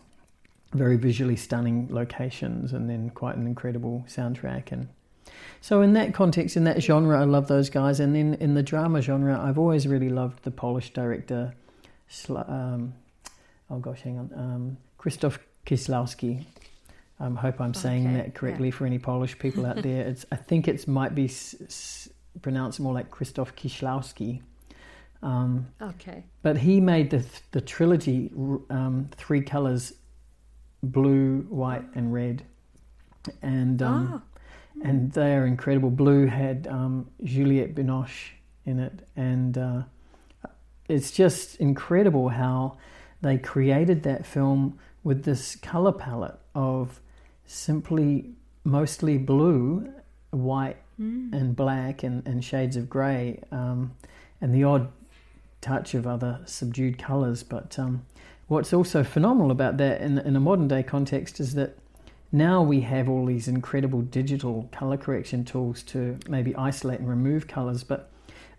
[0.73, 4.73] very visually stunning locations, and then quite an incredible soundtrack.
[4.73, 4.89] And
[5.61, 8.01] so, in that context, in that genre, I love those guys.
[8.01, 11.55] And then in the drama genre, I've always really loved the Polish director.
[12.29, 12.95] Um,
[13.71, 16.45] oh gosh, hang on, um, Krzysztof Kieslowski.
[17.19, 20.07] I hope I'm saying Okay, that correctly for any Polish people out there.
[20.07, 22.09] It's I think it's might be s- s-
[22.43, 24.43] pronounced more like Krzysztof Kieślowski.
[25.23, 26.25] Um, Okay.
[26.43, 28.31] but he made the the trilogy
[28.71, 29.95] um, three colors,
[30.83, 32.45] blue, white, and red,
[33.43, 34.23] and um, Ah.
[34.83, 35.91] And they are incredible.
[35.91, 38.33] Blue had um, Juliette Binoche
[38.65, 39.83] in it, and uh,
[40.89, 42.77] it's just incredible how
[43.23, 47.01] they created that film with this color palette of
[47.47, 48.35] simply
[48.65, 49.89] mostly blue,
[50.31, 50.77] white,
[51.33, 53.93] and black, and, and shades of grey, um,
[54.41, 54.91] and the odd
[55.61, 57.43] touch of other subdued colours.
[57.43, 58.07] But um,
[58.49, 61.77] what's also phenomenal about that in, in a modern day context is that
[62.33, 67.47] now we have all these incredible digital colour correction tools to maybe isolate and remove
[67.47, 68.11] colours, but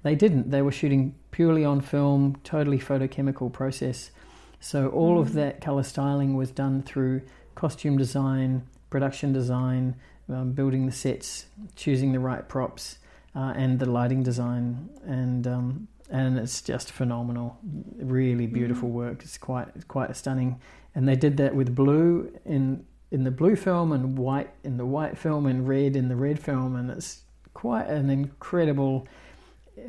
[0.03, 0.51] they didn't.
[0.51, 4.11] They were shooting purely on film, totally photochemical process.
[4.59, 7.21] So all of that colour styling was done through
[7.55, 9.95] costume design, production design,
[10.29, 12.99] um, building the sets, choosing the right props,
[13.35, 14.89] uh, and the lighting design.
[15.05, 17.57] And um, and it's just phenomenal.
[17.97, 19.23] Really beautiful work.
[19.23, 20.61] It's quite it's quite stunning.
[20.95, 24.85] And they did that with blue in in the blue film and white in the
[24.85, 27.21] white film and red in the red film, and it's
[27.53, 29.07] quite an incredible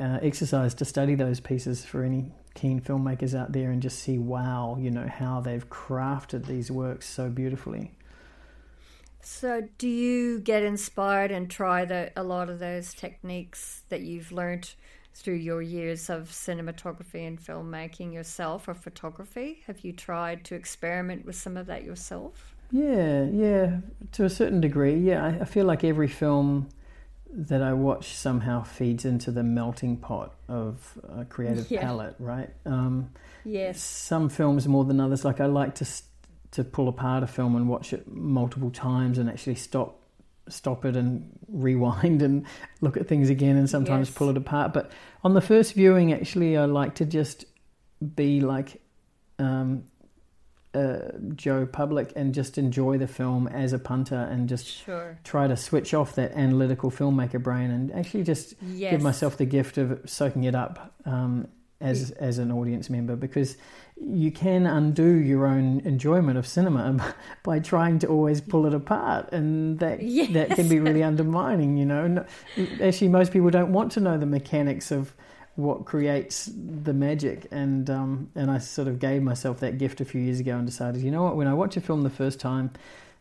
[0.01, 4.19] uh, exercise to study those pieces for any keen filmmakers out there and just see
[4.19, 7.93] wow, you know how they've crafted these works so beautifully.
[9.21, 14.33] So, do you get inspired and try the, a lot of those techniques that you've
[14.33, 14.73] learned
[15.13, 19.63] through your years of cinematography and filmmaking yourself or photography?
[19.67, 22.55] Have you tried to experiment with some of that yourself?
[22.71, 23.79] Yeah, yeah,
[24.13, 24.97] to a certain degree.
[24.99, 26.69] Yeah, I, I feel like every film
[27.31, 31.81] that I watch somehow feeds into the melting pot of a creative Yeah.
[31.81, 32.51] palette, right?
[32.67, 33.11] Um,
[33.45, 33.81] Yes.
[33.81, 35.25] some films more than others.
[35.25, 35.87] Like I like to
[36.51, 40.01] to pull apart a film and watch it multiple times and actually stop
[40.49, 42.47] stop it and rewind and
[42.81, 44.17] look at things again and sometimes Yes.
[44.17, 44.73] pull it apart.
[44.73, 44.91] But
[45.23, 47.45] on the first viewing, actually, I like to just
[48.17, 48.81] be like
[49.39, 49.85] um,
[50.75, 50.99] uh,
[51.35, 55.19] Joe Public and just enjoy the film as a punter and just Sure.
[55.25, 58.91] try to switch off that analytical filmmaker brain and actually just Yes.
[58.93, 61.49] give myself the gift of soaking it up um,
[61.81, 63.57] as as an audience member because
[64.01, 69.33] you can undo your own enjoyment of cinema by trying to always pull it apart
[69.33, 70.01] and that
[70.33, 72.25] that can be really undermining you know
[72.83, 75.15] actually most people don't want to know the mechanics of
[75.59, 80.05] what creates the magic and um, and I sort of gave myself that gift a
[80.05, 82.39] few years ago and decided you know what when I watch a film the first
[82.39, 82.71] time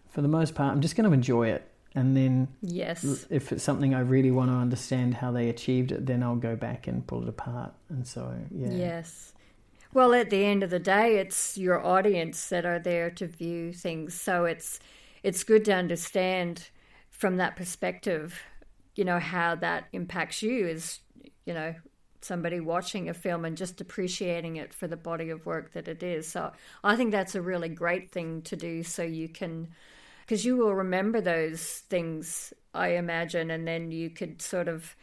[0.10, 3.26] for the most part I'm just going to enjoy it and then Yes.
[3.32, 6.56] if it's something I really want to understand how they achieved it, then I'll go
[6.56, 7.74] back and pull it apart.
[7.90, 8.70] And so, yeah.
[8.70, 9.34] Yes.
[9.94, 13.74] Well, at the end of the day, it's your audience that are there to view
[13.74, 14.14] things.
[14.14, 14.80] So it's
[15.24, 16.70] it's good to understand
[17.10, 18.44] from that perspective,
[18.96, 21.00] you know, how that impacts you is,
[21.46, 21.74] you know,
[22.22, 26.04] somebody watching a film and just appreciating it for the body of work that it
[26.04, 26.28] is.
[26.28, 26.52] So
[26.84, 29.70] I think that's a really great thing to do so you can
[30.22, 34.96] because you will remember those things, I imagine, and then you could sort of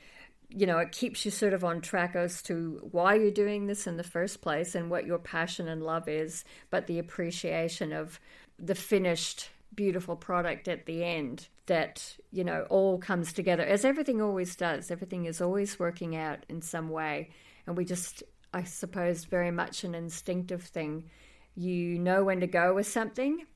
[0.51, 3.89] you know, it keeps you sort of on track as to why you're doing this
[3.89, 8.21] in the first place and what your passion and love is, but the appreciation of
[8.59, 14.21] the finished, beautiful product at the end that, you know, all comes together as everything
[14.21, 14.91] always does.
[14.91, 17.31] Everything is always working out in some way.
[17.67, 18.23] And we just,
[18.53, 21.11] I suppose, very much an instinctive thing.
[21.55, 23.47] You know when to go with something.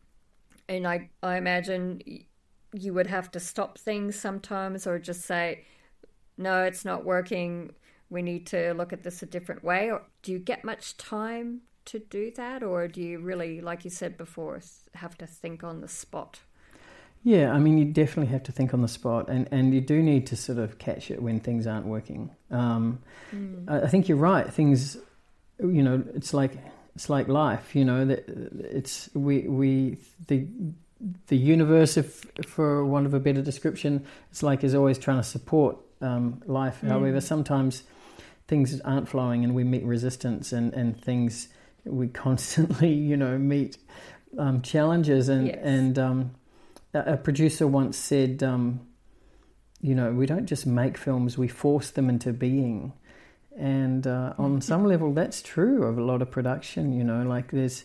[0.68, 2.02] And I, I imagine
[2.72, 5.64] you would have to stop things sometimes or just say,
[6.36, 7.72] no, it's not working.
[8.10, 9.90] We need to look at this a different way.
[9.90, 13.90] Or do you get much time to do that, or do you really, like you
[13.90, 14.60] said before,
[14.92, 16.40] have to think on the spot?
[17.24, 20.02] Yeah, I mean, you definitely have to think on the spot, and, and you do
[20.02, 22.30] need to sort of catch it when things aren't working.
[22.50, 23.00] Um,
[23.34, 23.68] mm.
[23.68, 24.52] I, I think you're right.
[24.52, 24.96] Things,
[25.58, 26.52] you know, it's like
[26.94, 27.74] it's like life.
[27.74, 30.46] You know that it's we we the
[31.28, 35.28] the universe, if for want of a better description, it's like is always trying to
[35.28, 36.80] support um, life.
[36.82, 36.88] Mm.
[36.88, 37.82] However, sometimes
[38.46, 41.48] things aren't flowing and we meet resistance and, and things
[41.84, 43.78] we constantly, you know, meet
[44.38, 45.28] um, challenges.
[45.28, 45.58] And, yes.
[45.62, 46.34] and um,
[46.94, 48.80] a, producer once said, um,
[49.80, 52.92] you know, we don't just make films, we force them into being.
[53.56, 54.60] And uh, on mm-hmm.
[54.60, 57.84] some level, that's true of a lot of production, you know, like there's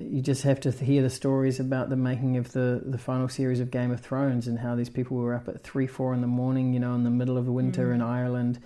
[0.00, 3.60] you just have to hear the stories about the making of the, the final series
[3.60, 6.26] of Game of Thrones and how these people were up at three, four in the
[6.26, 7.96] morning, you know, in the middle of winter mm.
[7.96, 8.60] in Ireland,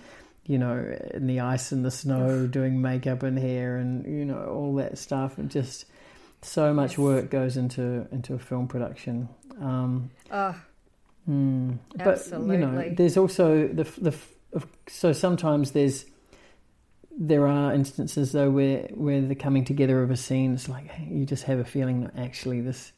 [0.45, 4.45] you know, in the ice and the snow, doing makeup and hair and you know
[4.45, 5.85] all that stuff, and just
[6.41, 6.97] so much yes.
[6.99, 9.27] work goes into into a film production.
[9.59, 10.55] Um, oh,
[11.29, 14.15] mm, but you know, there's also the the
[14.87, 16.05] so sometimes there's
[17.17, 21.25] there are instances though where where the coming together of a scene is like you
[21.25, 22.91] just have a feeling that actually this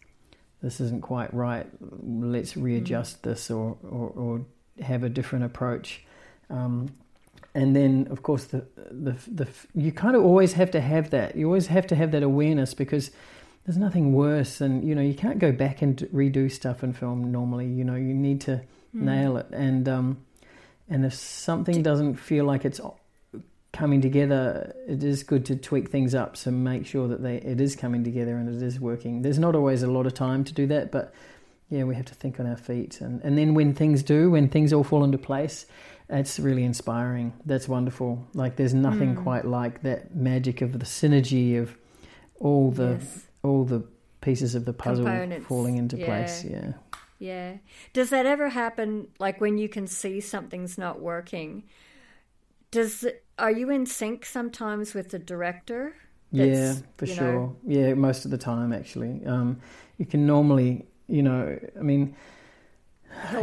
[0.61, 1.67] this isn't quite right.
[2.01, 3.21] Let's readjust mm.
[3.23, 4.45] this or, or, or
[4.81, 6.03] have a different approach.
[6.49, 6.89] Um,
[7.53, 11.35] and then of course the, the the you kind of always have to have that.
[11.35, 13.11] You always have to have that awareness because
[13.67, 17.31] there's nothing worse than you know you can't go back and redo stuff in film
[17.31, 17.67] normally.
[17.67, 18.61] You know you need to
[18.95, 19.01] mm.
[19.01, 20.17] nail it and um,
[20.89, 22.79] and if something doesn't feel like it's
[23.73, 26.37] coming together, it is good to tweak things up.
[26.37, 29.21] So make sure that they it is coming together and it is working.
[29.21, 31.13] There's not always a lot of time to do that, but
[31.69, 33.01] yeah, we have to think on our feet.
[33.01, 35.65] And and then when things do, when things all fall into place,
[36.09, 37.33] it's really inspiring.
[37.45, 38.25] That's wonderful.
[38.33, 39.23] Like there's nothing mm.
[39.23, 41.77] quite like that magic of the synergy of
[42.39, 43.27] all the yes.
[43.43, 43.83] All the
[44.21, 45.47] pieces of the puzzle Components.
[45.47, 46.05] falling into yeah.
[46.05, 46.43] place.
[46.43, 46.73] Yeah.
[47.19, 47.57] Yeah.
[47.93, 51.63] Does that ever happen like when you can see something's not working?
[52.71, 53.05] Does
[53.39, 55.95] are you in sync sometimes with the director?
[56.31, 57.33] yeah, for sure.
[57.33, 57.55] Know...
[57.65, 59.25] Yeah, most of the time actually.
[59.25, 59.59] Um,
[59.97, 62.15] you can normally, you know, I mean,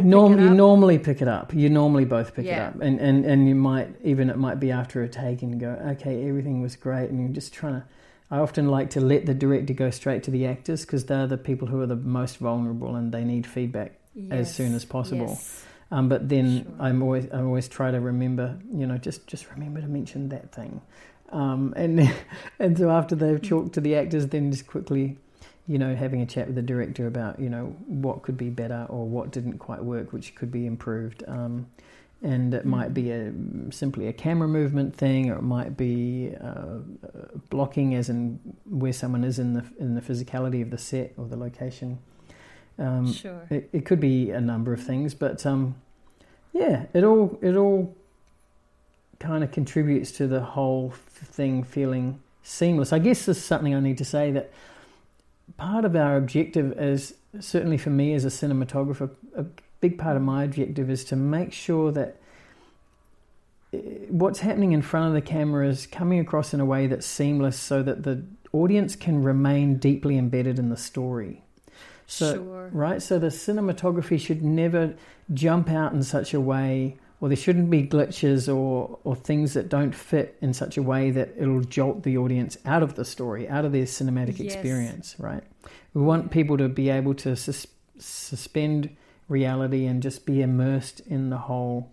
[0.01, 1.53] norm, you normally pick it up.
[1.53, 2.67] You normally both pick yeah.
[2.67, 5.59] it up, and, and and you might even it might be after a take and
[5.59, 7.87] go, okay, everything was great, and you're just trying to.
[8.31, 11.37] I often like to let the director go straight to the actors because they're the
[11.37, 14.31] people who are the most vulnerable and they need feedback yes.
[14.31, 15.27] as soon as possible.
[15.27, 15.65] Yes.
[15.91, 16.73] Um, but then sure.
[16.79, 20.51] I'm always I always try to remember, you know, just just remember to mention that
[20.51, 20.81] thing.
[21.29, 22.11] Um, and
[22.59, 25.17] and so after they've talked to the actors, then just quickly,
[25.67, 28.87] you know, having a chat with the director about you know what could be better
[28.89, 31.23] or what didn't quite work, which could be improved.
[31.27, 31.67] Um,
[32.21, 33.31] and it mm might be a
[33.71, 36.79] simply a camera movement thing, or it might be uh,
[37.49, 41.25] blocking, as in where someone is in the in the physicality of the set or
[41.25, 41.99] the location.
[42.77, 43.47] Um, sure.
[43.49, 45.75] It, it, could be a number of things, but um,
[46.51, 47.95] yeah, it all it all
[49.19, 52.91] kind of contributes to the whole thing feeling seamless.
[52.91, 54.51] I guess this is something I need to say that
[55.57, 59.45] part of our objective is certainly for me as a cinematographer, a
[59.87, 62.17] big part of my objective is to make sure that
[63.71, 63.77] eh,
[64.09, 67.59] what's happening in front of the camera is coming across in a way that's seamless
[67.59, 71.43] so that the audience can remain deeply embedded in the story.
[72.07, 72.69] So, sure.
[72.71, 72.99] Right?
[72.99, 74.95] So the cinematography should never
[75.33, 79.69] jump out in such a way, or there shouldn't be glitches or, or things that
[79.69, 83.47] don't fit in such a way that it'll jolt the audience out of the story,
[83.47, 84.53] out of their cinematic yes.
[84.53, 85.43] experience, right?
[85.93, 87.67] We want people to be able to sus-
[87.99, 88.95] suspend
[89.27, 91.91] reality and just be immersed in the whole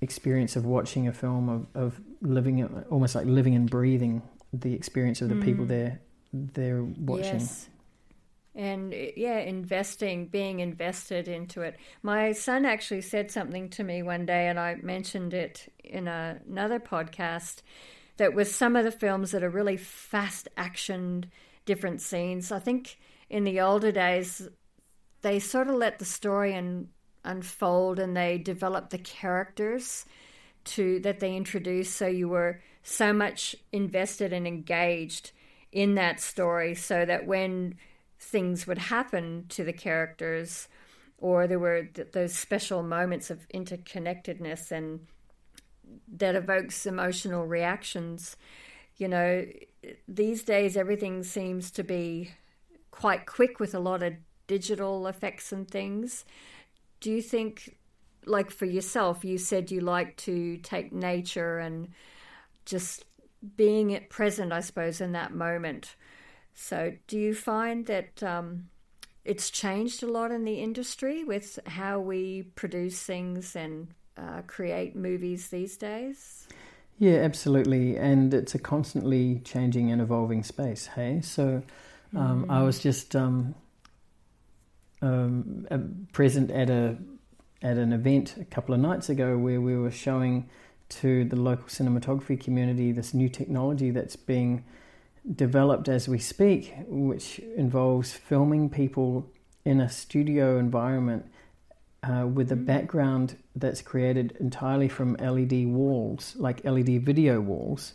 [0.00, 5.20] experience of watching a film, of, of living, almost like living and breathing the experience
[5.20, 5.44] of the mm.
[5.44, 6.00] people they're,
[6.32, 7.40] they're watching.
[7.40, 7.68] Yes
[8.56, 11.76] and yeah, investing, being invested into it.
[12.02, 16.40] My son actually said something to me one day, and I mentioned it in a,
[16.48, 17.60] another podcast.
[18.16, 21.24] That with some of the films that are really fast actioned,
[21.66, 22.50] different scenes.
[22.50, 22.96] I think
[23.28, 24.48] in the older days,
[25.26, 26.88] they sort of let the story un,
[27.24, 30.06] unfold and they develop the characters.
[30.64, 35.32] to that they introduced so you were so much invested and engaged
[35.72, 37.74] in that story so that when
[38.18, 40.68] things would happen to the characters
[41.18, 45.06] or there were th- those special moments of interconnectedness and
[46.08, 48.36] that evokes emotional reactions
[48.96, 49.44] you know
[50.08, 52.30] these days everything seems to be
[52.90, 54.14] quite quick with a lot of
[54.46, 56.24] digital effects and things.
[57.00, 57.76] Do you think
[58.26, 61.88] like for yourself you said you like to take nature and
[62.64, 63.04] just
[63.56, 65.94] being it present i suppose in that moment.
[66.54, 68.68] So do you find that um,
[69.24, 74.96] it's changed a lot in the industry with how we produce things and uh, create
[74.96, 76.48] movies these days?
[76.98, 77.96] Yeah absolutely.
[77.96, 81.20] And it's a constantly changing and evolving space hey?
[81.22, 81.62] So
[82.16, 82.52] um, mm.
[82.52, 83.54] i was just um,
[85.02, 85.66] um,
[86.12, 86.96] present at a
[87.62, 90.48] at an event a couple of nights ago where we were showing
[90.88, 94.64] to the local cinematography community this new technology that's being
[95.34, 99.28] developed as we speak, which involves filming people
[99.64, 101.26] in a studio environment
[102.04, 102.64] uh, with a mm.
[102.64, 107.94] background that's created entirely from LED walls, like LED video walls,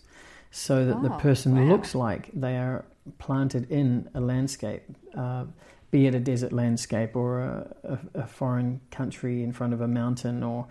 [0.49, 1.71] so that oh, the person wow.
[1.71, 2.83] looks like they are
[3.19, 4.83] planted in a landscape.
[5.17, 5.45] Uh,
[5.91, 9.87] be it a desert landscape or a, a, a, foreign country in front of a
[9.87, 10.65] mountain or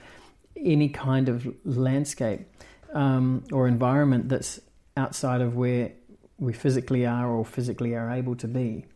[0.56, 2.40] any kind of landscape
[2.94, 4.60] um, or environment that's
[4.96, 5.92] outside of where
[6.38, 8.86] we physically are or physically are able to be.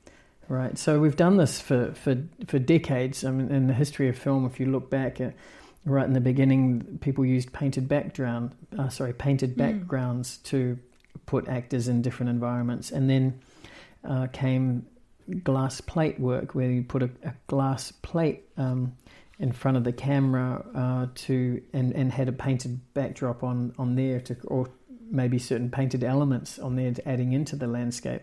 [0.46, 3.24] Right, so we've done this for, for, for decades.
[3.24, 5.34] I mean, in the history of film, if you look back at
[5.86, 9.58] right in the beginning, people used painted background, uh, sorry, painted hmm.
[9.58, 10.42] backgrounds mm.
[10.44, 10.78] to
[11.24, 13.40] put actors in different environments, and then
[14.04, 14.86] uh, came
[15.42, 18.96] glass plate work, where you put a, a glass plate um,
[19.38, 23.94] in front of the camera uh, to and, and had a painted backdrop on, on
[23.94, 24.68] there to or
[25.10, 28.22] maybe certain painted elements on there adding into the landscape.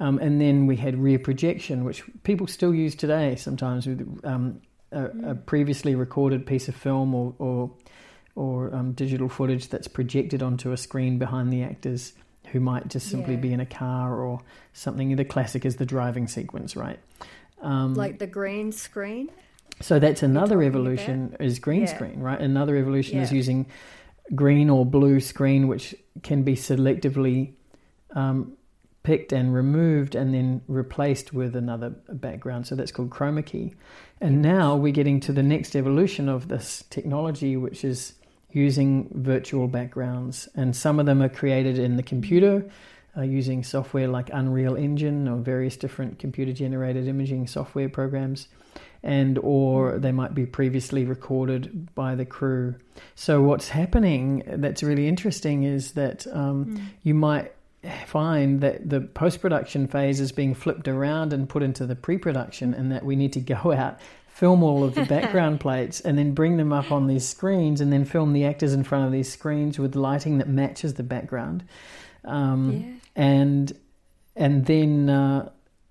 [0.00, 4.60] Um, and then we had rear projection, which people still use today sometimes with um,
[4.90, 5.46] a, a, mm.
[5.46, 7.70] previously recorded piece of film or or,
[8.34, 12.14] or um, digital footage that's projected onto a screen behind the actors
[12.52, 13.40] who might just simply yeah.
[13.40, 14.40] be in a car or
[14.72, 15.16] something.
[15.16, 16.98] The classic is the driving sequence, right?
[17.60, 19.30] Um, like the green screen.
[19.80, 21.40] So that's another evolution about?
[21.40, 21.94] is green yeah.
[21.94, 22.40] screen, right?
[22.40, 23.22] Another evolution yeah.
[23.22, 23.66] is using
[24.34, 27.54] green or blue screen, which can be selectively
[28.14, 28.56] um,
[29.02, 32.66] picked and removed and then replaced with another background.
[32.66, 33.74] So that's called chroma key.
[34.20, 38.14] And now we're getting to the next evolution of this technology, which is
[38.52, 42.64] using virtual backgrounds, and some of them are created in the computer
[43.16, 48.48] uh, using software like Unreal Engine or various different computer generated imaging software programs
[49.02, 52.74] and or they might be previously recorded by the crew.
[53.14, 56.82] So what's happening that's really interesting is that um, mm.
[57.02, 57.52] you might
[58.06, 62.16] find that the post production phase is being flipped around and put into the pre
[62.16, 63.98] production, and that we need to go out
[64.32, 67.92] film all of the background plates and then bring them up on these screens and
[67.92, 71.62] then film the actors in front of these screens with lighting that matches the background
[72.24, 73.22] um, yeah.
[73.22, 73.72] and
[74.34, 75.50] and then uh,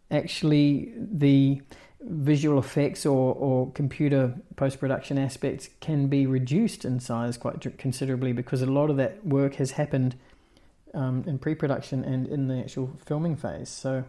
[0.09, 1.61] actually the
[2.03, 8.33] visual effects or, or computer post production aspects can be reduced in size quite considerably
[8.33, 10.15] because a lot of that work has happened
[10.95, 13.69] um, in pre production and in the actual filming phase.
[13.69, 14.03] So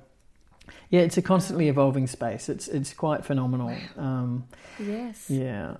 [0.90, 2.48] yeah, it's a constantly evolving space.
[2.48, 3.76] It's it's quite phenomenal.
[3.96, 4.46] Um,
[4.78, 5.30] yes.
[5.30, 5.76] Yeah.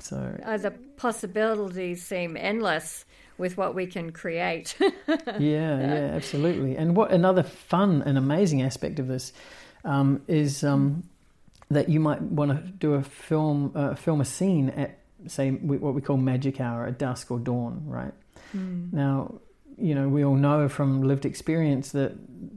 [0.00, 0.16] So
[0.58, 3.04] the possibilities seem endless
[3.38, 4.76] with what we can create.
[4.80, 6.76] yeah, yeah, absolutely.
[6.76, 9.32] And what another fun and amazing aspect of this
[9.84, 11.04] um, is um,
[11.70, 15.94] that you might want to do a film, uh, film a scene at say what
[15.94, 18.12] we call magic hour at dusk or dawn, right?
[18.54, 18.92] Mm.
[18.92, 19.40] Now,
[19.78, 22.16] you know, we all know from lived experience that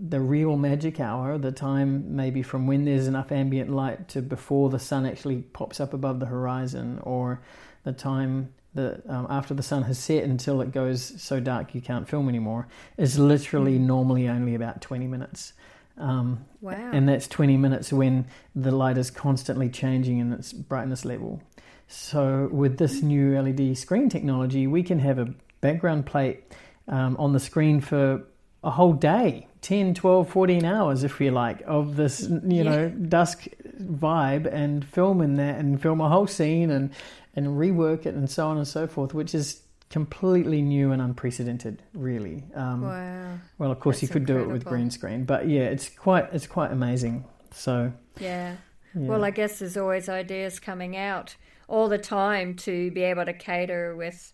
[0.09, 4.69] the real magic hour, the time maybe from when there's enough ambient light to before
[4.69, 7.41] the sun actually pops up above the horizon, or
[7.83, 11.81] the time that um, after the sun has set until it goes so dark you
[11.81, 12.67] can't film anymore,
[12.97, 13.81] is literally mm.
[13.81, 15.53] normally only about 20 minutes.
[15.97, 16.91] Um, wow.
[16.93, 21.41] And that's 20 minutes when the light is constantly changing in its brightness level.
[21.87, 26.43] So, with this new LED screen technology, we can have a background plate
[26.89, 28.23] um, on the screen for
[28.63, 32.63] a whole day 10 12 14 hours if you like of this you yeah.
[32.63, 33.47] know dusk
[33.81, 36.91] vibe and film in that and film a whole scene and
[37.35, 41.81] and rework it and so on and so forth which is completely new and unprecedented
[41.93, 44.45] really um, wow well of course That's you could incredible.
[44.47, 48.55] do it with green screen but yeah it's quite it's quite amazing so yeah.
[48.93, 51.35] yeah well i guess there's always ideas coming out
[51.67, 54.33] all the time to be able to cater with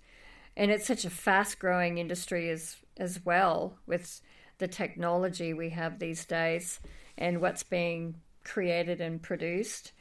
[0.58, 4.22] and it's such a fast growing industry as as well with
[4.58, 6.80] the technology we have these days
[7.18, 9.92] and what's being created and produced.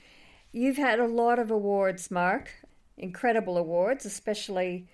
[0.53, 2.53] You've had a lot of awards, Mark,
[2.97, 4.87] incredible awards, especially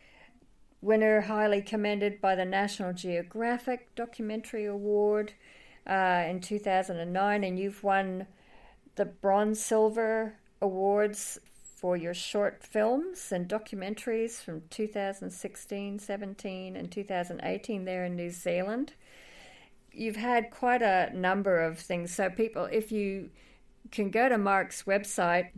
[0.80, 5.34] winner highly commended by the National Geographic Documentary Award
[5.86, 8.26] uh, in 2009, and you've won
[8.94, 11.38] the Bronze Silver Awards
[11.80, 18.92] for your short films and documentaries from 2016, 17, and 2018 there in New Zealand.
[19.90, 22.14] You've had quite a number of things.
[22.14, 23.30] So, people, if you
[23.90, 25.48] can go to Mark's website,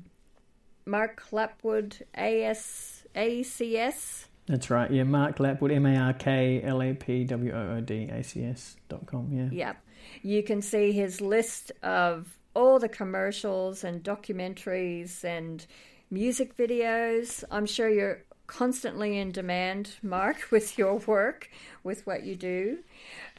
[0.86, 4.26] Mark Lapwood AS, ACS.
[4.46, 4.90] That's right.
[4.92, 8.22] Yeah, Mark Lapwood, M A R K L A P W O O D A
[8.22, 9.28] C S dot com.
[9.32, 9.48] Yeah.
[9.50, 9.76] Yep.
[10.22, 15.66] You can see his list of all the commercials and documentaries and
[16.12, 17.42] music videos.
[17.50, 21.50] I'm sure you're constantly in demand, Mark, with your work,
[21.82, 22.78] with what you do.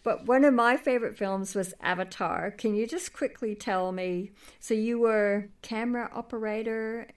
[0.01, 2.51] But one of my favorite films was Avatar.
[2.51, 4.31] Can you just quickly tell me?
[4.59, 7.07] So you were camera operator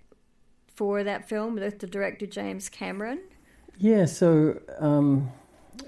[0.73, 3.21] for that film with the director James Cameron.
[3.79, 4.05] Yeah.
[4.05, 5.33] So um,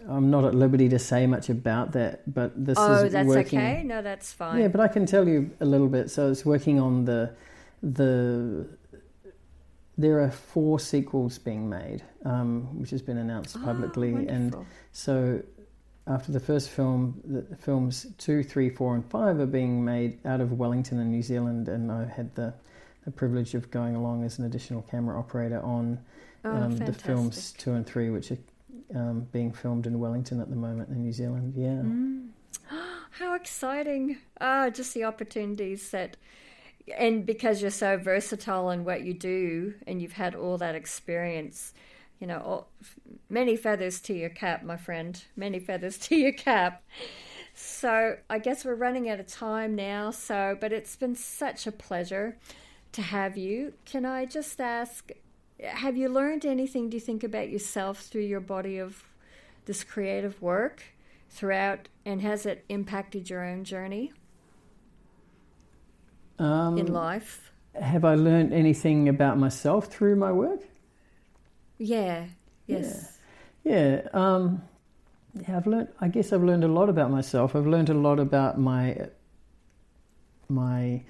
[0.09, 2.97] I'm not at liberty to say much about that, but this is working.
[2.97, 3.59] oh, is that's working.
[3.61, 3.83] okay.
[3.85, 4.61] No, that's fine.
[4.61, 6.11] Yeah, but I can tell you a little bit.
[6.11, 7.35] So it's working on the
[7.83, 8.67] the.
[9.99, 14.55] There are four sequels being made, um, which has been announced Oh, publicly, and
[14.93, 15.43] so
[16.07, 20.41] after the first film, the films two, three, four, and five are being made out
[20.41, 22.55] of Wellington in New Zealand, and I had the,
[23.05, 25.99] the privilege of going along as an additional camera operator on
[26.45, 28.39] Oh, um, the films two and three, which are
[28.95, 31.55] um, being filmed in Wellington at the moment in New Zealand.
[31.57, 31.83] Yeah.
[31.83, 32.29] Mm.
[33.11, 34.19] How exciting!
[34.41, 36.17] Ah, just the opportunities that,
[36.97, 41.73] and because you're so versatile in what you do, and you've had all that experience,
[42.19, 42.69] you know, all,
[43.29, 45.23] many feathers to your cap, my friend.
[45.37, 46.83] Many feathers to your cap.
[47.55, 50.11] So I guess we're running out of time now.
[50.11, 52.37] So, but it's been such a pleasure
[52.93, 53.75] to have you.
[53.85, 55.11] Can I just ask?
[55.61, 56.89] Have you learned anything?
[56.89, 59.05] Do you think about yourself through your body of
[59.65, 60.83] this creative work
[61.31, 64.13] throughout, and has it impacted your own journey
[66.39, 67.53] Um, in life?
[67.75, 70.61] Have I learned anything about myself through my work?
[71.79, 72.27] Yeah.
[72.67, 73.19] Yes.
[73.65, 74.63] Yeah, um,
[75.35, 75.57] yeah.
[75.57, 75.89] I've learned.
[76.01, 77.55] I guess I've learned a lot about myself.
[77.55, 79.09] I've learned a lot about my
[80.49, 81.03] my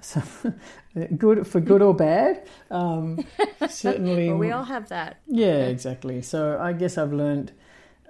[0.00, 0.22] so,
[1.16, 2.46] good for good or bad.
[2.70, 3.24] Um,
[3.68, 5.18] certainly, Well, we all have that.
[5.26, 6.22] Yeah, exactly.
[6.22, 7.52] So I guess I've learned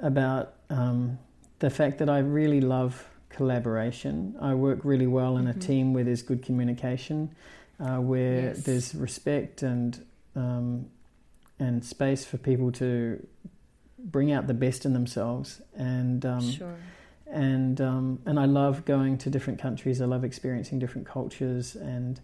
[0.01, 1.19] about um,
[1.61, 4.37] the fact that I really love collaboration.
[4.41, 7.35] I work really well in a team where there's good communication,
[7.81, 8.63] uh, where Yes.
[8.65, 10.05] there's respect and
[10.37, 10.87] um,
[11.59, 13.25] and space for people to
[13.99, 15.61] bring out the best in themselves.
[15.77, 16.77] And um, sure.
[17.31, 20.01] and um, and I love going to different countries.
[20.01, 22.21] I love experiencing different cultures and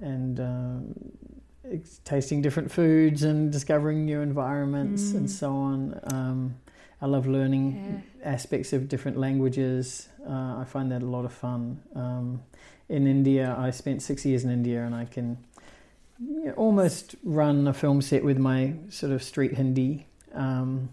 [0.00, 0.94] and um,
[2.04, 5.16] tasting different foods and discovering new environments Mm.
[5.16, 6.00] and so on.
[6.12, 6.54] Um,
[7.02, 10.08] I love learning aspects of different languages.
[10.24, 11.82] Uh, I find that a lot of fun.
[11.96, 12.42] Um,
[12.88, 15.36] in India, I spent six years in India, and I can
[16.56, 20.06] almost run a film set with my sort of street Hindi.
[20.32, 20.90] Um,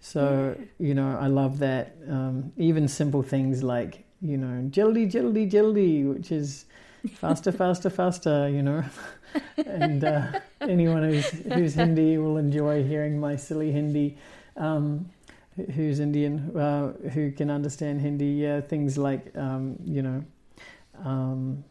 [0.00, 1.94] so you know, I love that.
[2.08, 6.64] Um, even simple things like you know, jaldi, jaldi, jaldi, which is
[7.12, 8.48] faster, faster, faster.
[8.48, 8.84] You know,
[9.66, 14.16] and uh, anyone who's who's Hindi will enjoy hearing my silly Hindi.
[14.56, 15.10] Um,
[15.66, 18.26] who's Indian, uh, who can understand Hindi?
[18.26, 20.24] Yeah, things like um, you know.
[21.04, 21.64] Um,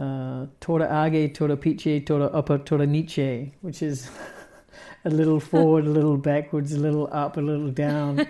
[0.00, 4.10] uh, Tora Age, Tora Piche, Tora Upper, Tora Niche, which is
[5.04, 8.26] a little forward, a little backwards, a little up, a little down.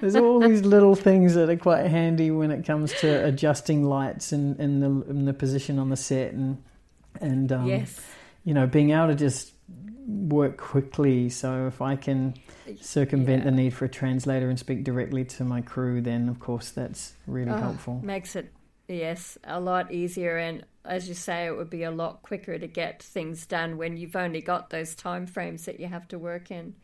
[0.00, 4.30] There's all these little things that are quite handy when it comes to adjusting lights
[4.32, 6.62] and, and, the, and the position on the set and
[7.20, 8.00] and um, yes.
[8.44, 9.52] you know being able to just
[10.08, 11.28] work quickly.
[11.28, 12.34] So if I can
[12.80, 13.50] circumvent Yeah.
[13.50, 17.14] the need for a translator and speak directly to my crew, then of course that's
[17.26, 18.00] really Oh, helpful.
[18.02, 18.50] Makes it,
[18.88, 20.38] yes, a lot easier.
[20.38, 23.98] And as you say, it would be a lot quicker to get things done when
[23.98, 26.74] you've only got those time frames that you have to work in.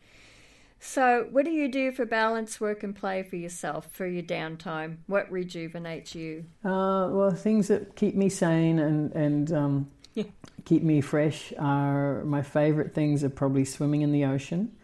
[0.79, 4.97] So, what do you do for balance, work, and play for yourself for your downtime?
[5.07, 6.45] What rejuvenates you?
[6.63, 10.25] Uh, well, things that keep me sane and and um, Yeah.
[10.65, 14.75] Keep me fresh are my favorite things are probably swimming in the ocean,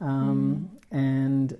[0.00, 1.58] um, and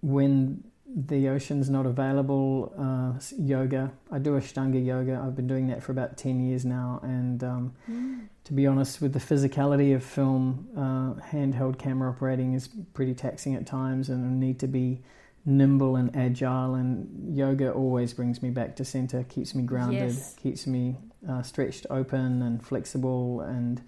[0.00, 0.64] when
[0.96, 3.92] the ocean's not available, uh, yoga.
[4.12, 5.20] I do Ashtanga yoga.
[5.24, 7.00] I've been doing that for about 10 years now.
[7.02, 8.20] And um, mm.
[8.44, 13.56] to be honest, with the physicality of film, uh, handheld camera operating is pretty taxing
[13.56, 15.02] at times and I need to be
[15.44, 16.76] nimble and agile.
[16.76, 20.34] And yoga always brings me back to center, keeps me grounded, yes.
[20.34, 20.96] keeps me
[21.28, 23.82] uh, stretched open and flexible and,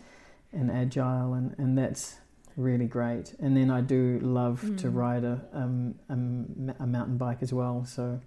[0.52, 1.34] and agile.
[1.34, 2.18] And, and that's
[2.56, 3.34] really great.
[3.38, 4.78] And then I do love mm.
[4.78, 7.84] to ride a, um, a, a, mountain bike as well.
[7.84, 8.20] So,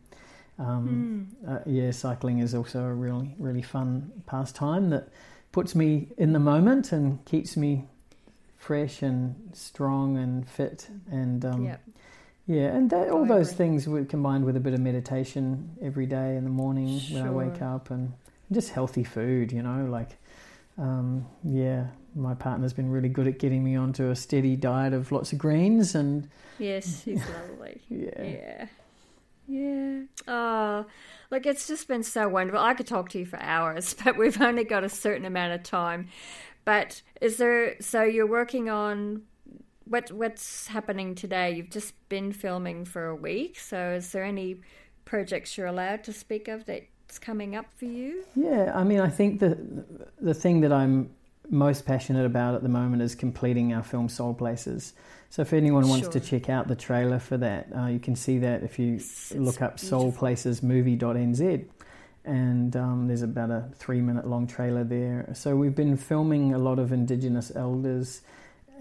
[0.58, 1.56] um, mm.
[1.56, 5.10] uh, yeah, cycling is also a really, really fun pastime that
[5.52, 7.86] puts me in the moment and keeps me
[8.58, 10.88] fresh and strong and fit.
[11.10, 11.82] And um, yep.
[12.46, 16.36] yeah, and that, all those things were combined with a bit of meditation every day
[16.36, 17.18] in the morning sure.
[17.18, 18.14] when I wake up and
[18.52, 20.18] just healthy food, you know, like
[20.78, 25.12] um, yeah, my partner's been really good at getting me onto a steady diet of
[25.12, 27.82] lots of greens and yes, he's lovely.
[27.90, 28.68] yeah, yeah,
[29.48, 30.02] yeah.
[30.28, 30.86] Oh,
[31.32, 32.62] look, it's just been so wonderful.
[32.62, 35.64] I could talk to you for hours, but we've only got a certain amount of
[35.64, 36.08] time.
[36.66, 37.76] But is there?
[37.82, 39.24] So you're working on
[39.86, 40.12] what?
[40.12, 41.52] What's happening today?
[41.52, 43.60] You've just been filming for a week.
[43.60, 44.62] So is there any
[45.04, 46.84] projects you're allowed to speak of that
[47.18, 48.24] coming up for you?
[48.36, 49.58] Yeah, I mean, I think the
[50.20, 51.10] the thing that I'm
[51.50, 54.94] most passionate about at the moment is completing our film Soul Places.
[55.30, 56.14] So if anyone wants sure.
[56.14, 59.34] to check out the trailer for that, uh, you can see that if you it's,
[59.34, 61.66] look up soulplacesmovie.nz.
[62.26, 65.30] And um, there's about a three minute long trailer there.
[65.34, 68.22] So we've been filming a lot of Indigenous elders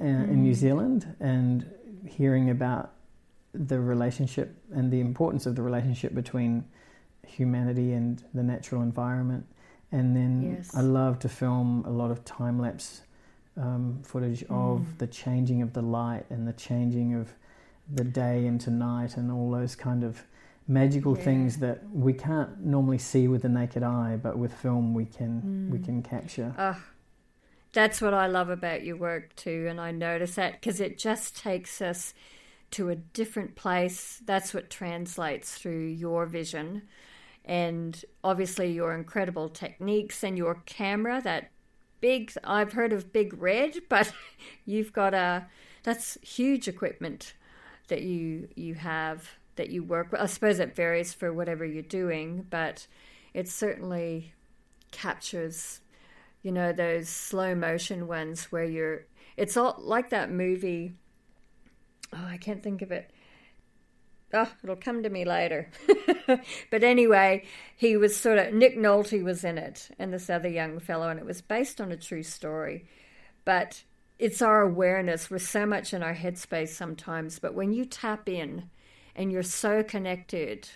[0.01, 0.29] uh, mm.
[0.29, 0.57] in New mm.
[0.57, 1.71] Zealand and
[2.07, 2.93] hearing about
[3.55, 6.65] the relationship and the importance of the relationship between
[7.29, 9.47] humanity and the natural environment.
[9.93, 10.75] And then yes.
[10.75, 13.03] I love to film a lot of time lapse
[13.57, 14.51] um, footage mm.
[14.51, 17.33] of the changing of the light and the changing of
[17.93, 20.23] the day into night and all those kind of
[20.67, 21.25] magical yeah.
[21.25, 25.43] things that we can't normally see with the naked eye, but with film we can
[25.43, 25.71] mm.
[25.71, 26.55] we can capture.
[26.57, 26.75] Uh,
[27.73, 31.37] that's what I love about your work too, and I notice that because it just
[31.37, 32.13] takes us
[32.73, 34.21] to a different place.
[34.25, 36.83] That's what translates through your vision
[37.49, 41.51] and obviously your incredible techniques and your camera that
[42.01, 44.13] big I've heard of Big Red but
[44.67, 45.47] you've got a
[45.83, 47.35] that's huge equipment
[47.89, 50.21] that you you have that you work with.
[50.21, 52.87] I suppose it varies for whatever you're doing but
[53.33, 54.35] it certainly
[54.91, 55.81] captures
[56.43, 60.93] you know those slow motion ones where you're it's all like that movie
[62.13, 63.11] oh I can't think of it
[64.33, 65.71] oh, it'll come to me later.
[66.71, 67.45] but anyway,
[67.77, 71.19] he was sort of Nick Nolte was in it, and this other young fellow, and
[71.19, 72.87] it was based on a true story.
[73.45, 73.83] But
[74.19, 75.31] it's our awareness.
[75.31, 78.69] We're so much in our headspace sometimes, but when you tap in
[79.15, 80.69] and you're so connected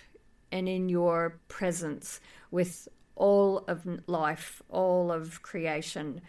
[0.51, 2.19] and in your presence
[2.51, 6.21] with all of life, all of creation,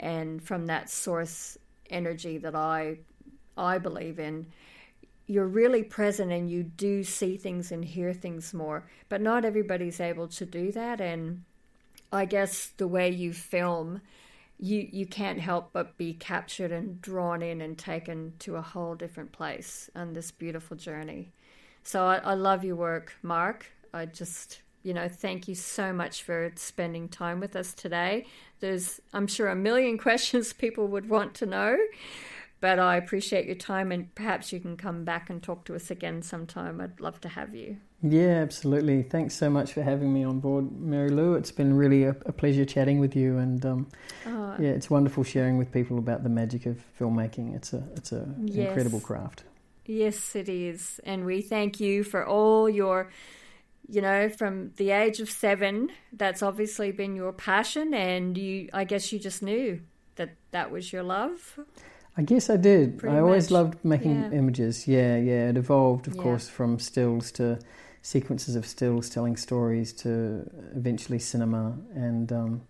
[0.00, 1.58] and from that source
[1.90, 2.98] energy that I
[3.56, 4.46] I believe in,
[5.32, 8.84] you're really present and you do see things and hear things more.
[9.08, 11.00] But not everybody's able to do that.
[11.00, 11.44] And
[12.12, 14.02] I guess the way you film,
[14.58, 18.94] you, you can't help but be captured and drawn in and taken to a whole
[18.94, 21.32] different place on this beautiful journey.
[21.82, 23.66] So I, I love your work, Mark.
[23.94, 28.26] I just, you know, thank you so much for spending time with us today.
[28.60, 31.78] There's, I'm sure, a million questions people would want to know.
[32.62, 35.90] But I appreciate your time, and perhaps you can come back and talk to us
[35.90, 36.80] again sometime.
[36.80, 37.78] I'd love to have you.
[38.04, 39.02] Yeah, absolutely.
[39.02, 41.34] Thanks so much for having me on board, Mary Lou.
[41.34, 43.88] It's been really a, a pleasure chatting with you, and um,
[44.26, 44.54] oh.
[44.60, 47.56] yeah, it's wonderful sharing with people about the magic of filmmaking.
[47.56, 48.68] It's a it's a yes.
[48.68, 49.42] incredible craft.
[49.84, 53.10] Yes, it is, and we thank you for all your
[53.88, 58.84] you know, from the age of seven, that's obviously been your passion, and you, I
[58.84, 59.80] guess you just knew
[60.14, 61.58] that that was your love.
[62.16, 62.98] I guess I did.
[62.98, 63.50] Pretty I always much.
[63.52, 64.30] loved making yeah.
[64.32, 64.86] images.
[64.86, 65.48] Yeah, yeah.
[65.48, 66.22] It evolved, of yeah.
[66.22, 67.58] course, from stills to
[68.02, 71.76] sequences of stills telling stories to eventually cinema.
[71.94, 72.62] And um,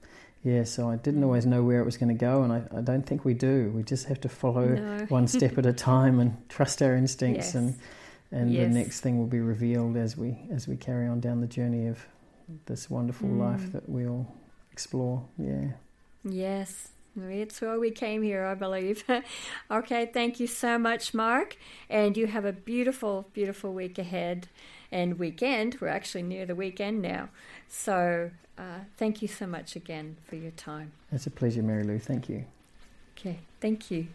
[0.44, 2.80] yeah, so I didn't always know where it was going to go, and I, I,
[2.80, 3.72] don't think we do.
[3.74, 5.04] We just have to follow no.
[5.08, 7.54] one step at a time and trust our instincts, yes.
[7.54, 7.78] and
[8.30, 8.66] and yes.
[8.66, 11.86] the next thing will be revealed as we as we carry on down the journey
[11.86, 12.04] of
[12.66, 13.38] this wonderful mm.
[13.38, 14.34] life that we all
[14.72, 15.24] explore.
[15.38, 15.72] Yeah.
[16.24, 16.88] Yes.
[17.20, 19.04] It's why we came here, I believe.
[19.70, 21.56] okay, thank you so much, Mark.
[21.90, 24.48] And you have a beautiful, beautiful week ahead
[24.90, 25.78] and weekend.
[25.80, 27.28] We're actually near the weekend now.
[27.68, 30.92] So uh, thank you so much again for your time.
[31.10, 31.98] It's a pleasure, Mary Lou.
[31.98, 32.44] Thank you.
[33.16, 34.08] Okay, thank you.